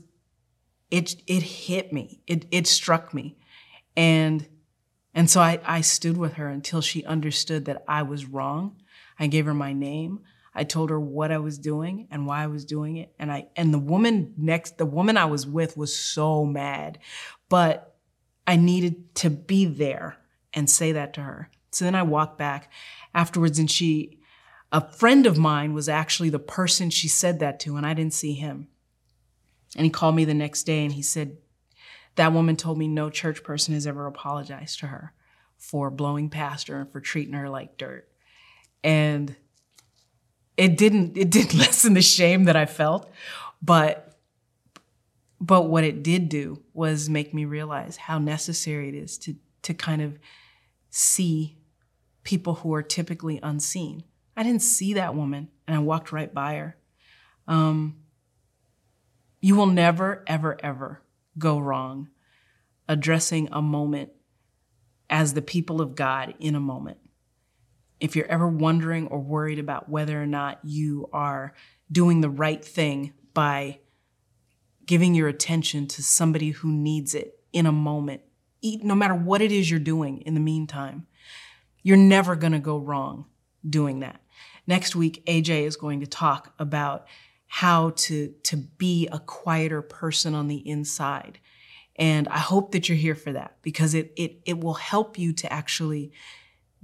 it, 0.91 1.17
it 1.27 1.43
hit 1.43 1.93
me. 1.93 2.21
It, 2.27 2.47
it 2.51 2.67
struck 2.67 3.13
me. 3.13 3.37
And 3.97 4.47
and 5.15 5.31
so 5.31 5.41
I, 5.41 5.59
I 5.65 5.81
stood 5.81 6.19
with 6.19 6.35
her 6.35 6.49
until 6.49 6.83
she 6.83 7.03
understood 7.05 7.65
that 7.65 7.83
I 7.89 8.03
was 8.03 8.27
wrong. 8.27 8.77
I 9.19 9.29
gave 9.29 9.47
her 9.47 9.55
my 9.55 9.73
name. 9.73 10.21
I 10.55 10.65
told 10.65 10.91
her 10.91 11.01
what 11.01 11.33
I 11.33 11.39
was 11.39 11.59
doing 11.59 12.07
and 12.11 12.27
why 12.27 12.43
I 12.43 12.49
was 12.49 12.67
doing 12.67 12.97
it. 12.97 13.15
And 13.19 13.33
I 13.33 13.47
and 13.57 13.73
the 13.73 13.79
woman 13.79 14.35
next 14.37 14.79
the 14.79 14.87
woman 14.87 15.17
I 15.17 15.25
was 15.25 15.47
with 15.47 15.77
was 15.77 15.97
so 15.97 16.45
mad. 16.45 16.99
But 17.49 17.97
I 18.47 18.57
needed 18.57 19.15
to 19.17 19.31
be 19.31 19.65
there 19.65 20.19
and 20.53 20.69
say 20.69 20.93
that 20.93 21.15
to 21.15 21.23
her. 21.23 21.51
So 21.73 21.85
then 21.85 21.95
I 21.95 22.03
walked 22.03 22.39
back 22.39 22.71
afterwards 23.15 23.59
and 23.59 23.71
she 23.71 24.19
a 24.73 24.93
friend 24.93 25.27
of 25.27 25.39
mine 25.39 25.73
was 25.73 25.89
actually 25.89 26.31
the 26.31 26.39
person 26.39 26.91
she 26.91 27.09
said 27.09 27.39
that 27.39 27.61
to 27.61 27.77
and 27.77 27.87
I 27.87 27.95
didn't 27.95 28.15
see 28.15 28.35
him. 28.35 28.69
And 29.77 29.85
he 29.85 29.91
called 29.91 30.17
me 30.17 30.25
the 30.25 30.35
next 30.35 30.65
day 30.65 30.85
and 30.85 30.93
he 30.93 31.03
said, 31.03 31.37
that 32.17 32.33
woman 32.33 32.57
told 32.57 32.79
me 32.79 32.89
no 32.89 33.09
church 33.09 33.43
person 33.43 33.75
has 33.75 33.87
ever 33.87 34.07
apologized 34.07 34.81
to 34.81 34.87
her 34.89 35.13
for 35.57 35.91
blowing 35.91 36.29
past 36.29 36.69
her 36.69 36.81
and 36.81 36.91
for 36.91 37.01
treating 37.01 37.35
her 37.35 37.49
like 37.49 37.79
dirt. 37.79 38.09
And 38.83 39.35
it 40.57 40.77
didn't 40.77 41.17
it 41.17 41.31
didn't 41.31 41.55
lessen 41.59 41.95
the 41.95 42.03
shame 42.03 42.45
that 42.45 42.57
I 42.57 42.67
felt, 42.67 43.11
but 43.63 44.03
but 45.41 45.69
what 45.69 45.85
it 45.85 46.03
did 46.03 46.29
do 46.29 46.63
was 46.73 47.11
make 47.11 47.35
me 47.35 47.45
realize 47.45 47.97
how 47.97 48.19
necessary 48.19 48.89
it 48.89 48.95
is 48.95 49.19
to 49.19 49.37
to 49.63 49.75
kind 49.75 50.01
of 50.01 50.19
see 50.91 51.59
people 52.23 52.57
who 52.57 52.75
are 52.75 52.83
typically 52.83 53.39
unseen. 53.43 54.03
I 54.37 54.43
didn't 54.43 54.63
see 54.63 54.95
that 54.95 55.15
woman 55.15 55.49
and 55.67 55.77
I 55.77 55.81
walked 55.81 56.13
right 56.13 56.33
by 56.33 56.57
her. 56.57 56.77
Um, 57.47 57.97
you 59.41 59.55
will 59.55 59.67
never, 59.67 60.25
ever, 60.27 60.59
ever 60.63 61.03
go 61.39 61.59
wrong 61.59 62.09
addressing 62.89 63.49
a 63.53 63.61
moment 63.61 64.11
as 65.11 65.35
the 65.35 65.43
people 65.43 65.81
of 65.81 65.95
God 65.95 66.35
in 66.39 66.55
a 66.55 66.61
moment. 66.61 66.99
If 68.01 68.15
you're 68.15 68.27
ever 68.27 68.49
wondering 68.49 69.07
or 69.09 69.21
worried 69.21 69.59
about 69.59 69.89
whether 69.89 70.21
or 70.21 70.27
not 70.27 70.61
you 70.63 71.09
are 71.13 71.55
doing 71.91 72.21
the 72.21 72.31
right 72.31 72.65
thing 72.65 73.13
by 73.33 73.81
giving 74.85 75.15
your 75.15 75.29
attention 75.29 75.87
to 75.89 76.03
somebody 76.03 76.51
who 76.51 76.71
needs 76.71 77.15
it 77.15 77.41
in 77.53 77.67
a 77.67 77.73
moment, 77.73 78.23
no 78.63 78.95
matter 78.95 79.15
what 79.15 79.41
it 79.41 79.53
is 79.53 79.71
you're 79.71 79.81
doing 79.81 80.21
in 80.23 80.35
the 80.35 80.41
meantime, 80.41 81.07
you're 81.83 81.97
never 81.97 82.37
going 82.37 82.53
to 82.53 82.59
go 82.59 82.79
wrong 82.79 83.27
doing 83.69 84.01
that. 84.01 84.21
Next 84.67 84.97
week, 84.97 85.25
AJ 85.27 85.63
is 85.63 85.77
going 85.77 86.01
to 86.01 86.07
talk 86.07 86.53
about 86.59 87.07
how 87.47 87.91
to, 87.91 88.35
to 88.43 88.57
be 88.57 89.09
a 89.13 89.19
quieter 89.19 89.83
person 89.83 90.35
on 90.35 90.49
the 90.49 90.69
inside. 90.69 91.39
And 91.97 92.29
I 92.29 92.39
hope 92.39 92.73
that 92.73 92.89
you're 92.89 92.99
here 92.99 93.15
for 93.15 93.33
that 93.33 93.57
because 93.63 93.95
it, 93.95 94.13
it, 94.17 94.41
it 94.45 94.61
will 94.61 94.75
help 94.75 95.19
you 95.19 95.33
to 95.35 95.53
actually 95.53 96.13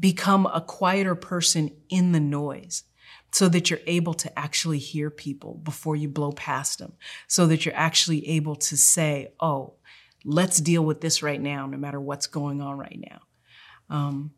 become 0.01 0.47
a 0.47 0.61
quieter 0.61 1.15
person 1.15 1.71
in 1.89 2.13
the 2.13 2.21
noise 2.21 2.85
so 3.31 3.49
that 3.49 3.71
you're 3.71 3.81
able 3.87 4.15
to 4.15 4.39
actually 4.39 4.79
hear 4.79 5.11
people 5.11 5.55
before 5.63 5.97
you 5.97 6.09
blow 6.09 6.33
past 6.33 6.79
them, 6.79 6.93
so 7.29 7.47
that 7.47 7.65
you're 7.65 7.75
actually 7.75 8.29
able 8.29 8.57
to 8.57 8.77
say, 8.77 9.33
oh, 9.41 9.75
let's 10.25 10.59
deal 10.59 10.85
with 10.85 11.01
this 11.01 11.23
right 11.23 11.41
now, 11.41 11.67
no 11.67 11.77
matter 11.77 12.01
what's 12.01 12.27
going 12.27 12.61
on 12.61 12.79
right 12.79 12.99
now. 12.99 13.21
Um, 13.89 14.33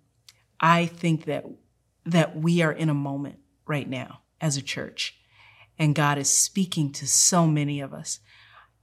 I 0.60 0.87
think 0.87 1.24
that, 1.26 1.44
that 2.06 2.37
we 2.37 2.62
are 2.62 2.72
in 2.72 2.88
a 2.88 2.94
moment 2.94 3.38
right 3.66 3.88
now 3.88 4.20
as 4.40 4.56
a 4.56 4.62
church 4.62 5.16
and 5.78 5.94
God 5.94 6.18
is 6.18 6.30
speaking 6.30 6.92
to 6.92 7.06
so 7.06 7.46
many 7.46 7.80
of 7.80 7.92
us, 7.92 8.20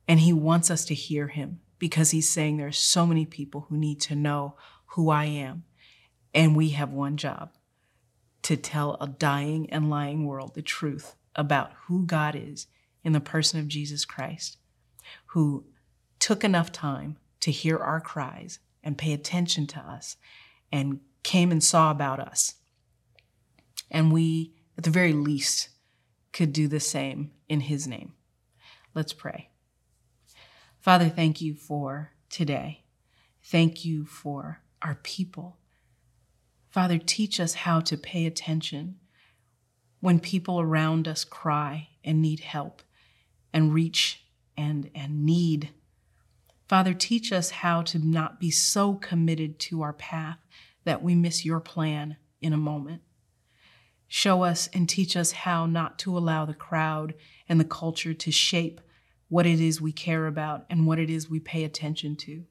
and 0.08 0.19
He 0.19 0.34
wants 0.34 0.69
us 0.69 0.86
to 0.86 0.93
hear 0.93 1.27
Him 1.27 1.62
because 1.80 2.12
He's 2.12 2.30
saying 2.30 2.58
there 2.58 2.67
are 2.67 2.71
so 2.71 3.06
many 3.06 3.25
people 3.25 3.67
who 3.69 3.77
need 3.77 4.01
to 4.01 4.15
know 4.15 4.56
who 4.88 5.10
I 5.10 5.25
am. 5.25 5.63
And 6.34 6.56
we 6.56 6.69
have 6.69 6.91
one 6.91 7.17
job 7.17 7.51
to 8.43 8.56
tell 8.58 8.97
a 8.99 9.08
dying 9.08 9.69
and 9.69 9.89
lying 9.89 10.25
world 10.25 10.54
the 10.54 10.62
truth 10.62 11.15
about 11.36 11.73
who 11.86 12.06
God 12.06 12.36
is 12.36 12.67
in 13.04 13.13
the 13.13 13.19
person 13.19 13.60
of 13.60 13.67
Jesus 13.67 14.06
Christ, 14.06 14.58
who 15.27 15.65
took 16.19 16.43
enough 16.43 16.71
time 16.71 17.17
to 17.41 17.51
hear 17.51 17.77
our 17.77 17.99
cries 17.99 18.60
and 18.84 18.97
pay 18.97 19.13
attention 19.13 19.67
to 19.67 19.80
us 19.80 20.17
and 20.71 20.99
came 21.23 21.51
and 21.51 21.63
saw 21.63 21.91
about 21.91 22.19
us. 22.19 22.56
And 23.89 24.12
we, 24.12 24.54
at 24.77 24.84
the 24.84 24.89
very 24.89 25.13
least, 25.13 25.69
could 26.34 26.54
do 26.54 26.67
the 26.67 26.80
same 26.80 27.32
in 27.50 27.62
his 27.62 27.88
name. 27.88 28.13
Let's 28.94 29.13
pray. 29.13 29.50
Father, 30.80 31.10
thank 31.10 31.41
you 31.41 31.54
for 31.54 32.12
today. 32.30 32.84
Thank 33.44 33.86
you 33.86 34.06
for 34.06 34.62
our 34.82 34.96
people. 35.04 35.58
Father, 36.70 36.98
teach 36.98 37.39
us 37.39 37.54
how 37.54 37.82
to 37.82 37.98
pay 37.98 38.26
attention 38.26 38.96
when 40.00 40.20
people 40.20 40.60
around 40.60 41.08
us 41.08 41.24
cry 41.24 41.89
and 42.04 42.22
need 42.22 42.39
help 42.39 42.82
and 43.54 43.74
reach 43.74 44.26
and, 44.58 44.89
and 44.96 45.26
need. 45.26 45.70
Father, 46.67 46.94
teach 46.94 47.32
us 47.32 47.52
how 47.52 47.82
to 47.84 48.00
not 48.00 48.39
be 48.39 48.50
so 48.50 48.96
committed 48.96 49.60
to 49.60 49.82
our 49.82 49.94
path 49.94 50.39
that 50.86 51.04
we 51.04 51.13
miss 51.13 51.46
your 51.46 51.60
plan 51.60 52.17
in 52.41 52.54
a 52.54 52.58
moment. 52.58 53.02
Show 54.13 54.43
us 54.43 54.67
and 54.74 54.89
teach 54.89 55.15
us 55.15 55.32
how 55.32 55.65
not 55.65 55.97
to 56.00 56.17
allow 56.17 56.43
the 56.43 56.54
crowd 56.54 57.13
and 57.47 57.62
the 57.62 57.63
culture 57.63 58.13
to 58.13 58.30
shape 58.30 58.82
what 59.30 59.45
it 59.45 59.62
is 59.62 59.80
we 59.80 59.93
care 59.93 60.28
about 60.28 60.65
and 60.69 60.86
what 60.86 61.00
it 61.00 61.10
is 61.10 61.30
we 61.30 61.39
pay 61.39 61.63
attention 61.63 62.17
to. 62.17 62.43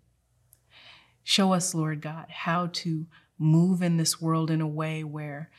Show 1.23 1.53
us, 1.53 1.75
Lord 1.75 2.01
God, 2.01 2.29
how 2.31 2.69
to 2.73 3.07
move 3.39 3.83
in 3.83 3.99
this 3.99 4.23
world 4.23 4.51
in 4.51 4.63
a 4.63 4.67
way 4.67 5.05
where 5.05 5.51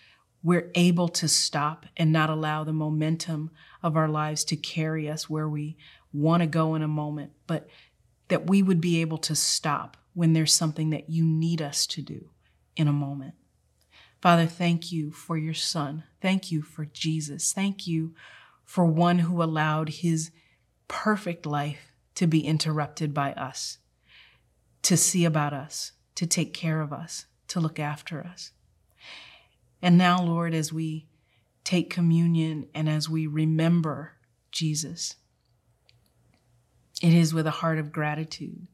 we're 0.41 0.71
able 0.73 1.07
to 1.07 1.27
stop 1.27 1.85
and 1.95 2.11
not 2.11 2.31
allow 2.31 2.63
the 2.63 2.73
momentum 2.73 3.51
of 3.83 3.95
our 3.95 4.09
lives 4.09 4.43
to 4.45 4.55
carry 4.55 5.07
us 5.07 5.29
where 5.29 5.47
we 5.47 5.77
want 6.11 6.41
to 6.41 6.47
go 6.47 6.73
in 6.73 6.81
a 6.81 6.87
moment, 6.87 7.33
but 7.45 7.67
that 8.29 8.49
we 8.49 8.63
would 8.63 8.81
be 8.81 9.01
able 9.01 9.19
to 9.19 9.35
stop 9.35 9.97
when 10.15 10.33
there's 10.33 10.51
something 10.51 10.89
that 10.89 11.11
you 11.11 11.23
need 11.23 11.61
us 11.61 11.85
to 11.85 12.01
do 12.01 12.31
in 12.75 12.87
a 12.87 12.91
moment. 12.91 13.35
Father, 14.21 14.45
thank 14.45 14.91
you 14.91 15.11
for 15.11 15.37
your 15.37 15.53
son. 15.53 16.03
Thank 16.21 16.51
you 16.51 16.61
for 16.61 16.85
Jesus. 16.85 17.53
Thank 17.53 17.87
you 17.87 18.13
for 18.63 18.85
one 18.85 19.19
who 19.19 19.41
allowed 19.41 19.89
his 19.89 20.31
perfect 20.87 21.45
life 21.45 21.91
to 22.15 22.27
be 22.27 22.45
interrupted 22.45 23.13
by 23.13 23.33
us, 23.33 23.79
to 24.83 24.95
see 24.95 25.25
about 25.25 25.53
us, 25.53 25.93
to 26.15 26.27
take 26.27 26.53
care 26.53 26.81
of 26.81 26.93
us, 26.93 27.25
to 27.47 27.59
look 27.59 27.79
after 27.79 28.21
us. 28.21 28.51
And 29.81 29.97
now, 29.97 30.21
Lord, 30.21 30.53
as 30.53 30.71
we 30.71 31.07
take 31.63 31.89
communion 31.89 32.67
and 32.73 32.89
as 32.89 33.09
we 33.09 33.27
remember 33.27 34.13
Jesus. 34.51 35.15
It 37.01 37.13
is 37.13 37.33
with 37.33 37.47
a 37.47 37.51
heart 37.51 37.79
of 37.79 37.91
gratitude. 37.91 38.67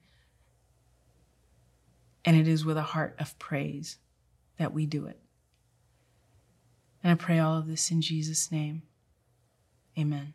And 2.26 2.36
it 2.36 2.48
is 2.48 2.66
with 2.66 2.78
a 2.78 2.82
heart 2.82 3.16
of 3.20 3.38
praise 3.40 3.98
that 4.58 4.74
we 4.74 4.86
do 4.86 5.06
it. 5.06 5.20
And 7.04 7.12
I 7.12 7.16
pray 7.16 7.40
all 7.40 7.58
of 7.58 7.68
this 7.68 7.92
in 7.92 8.02
Jesus' 8.02 8.52
name. 8.52 8.84
Amen. 9.98 10.34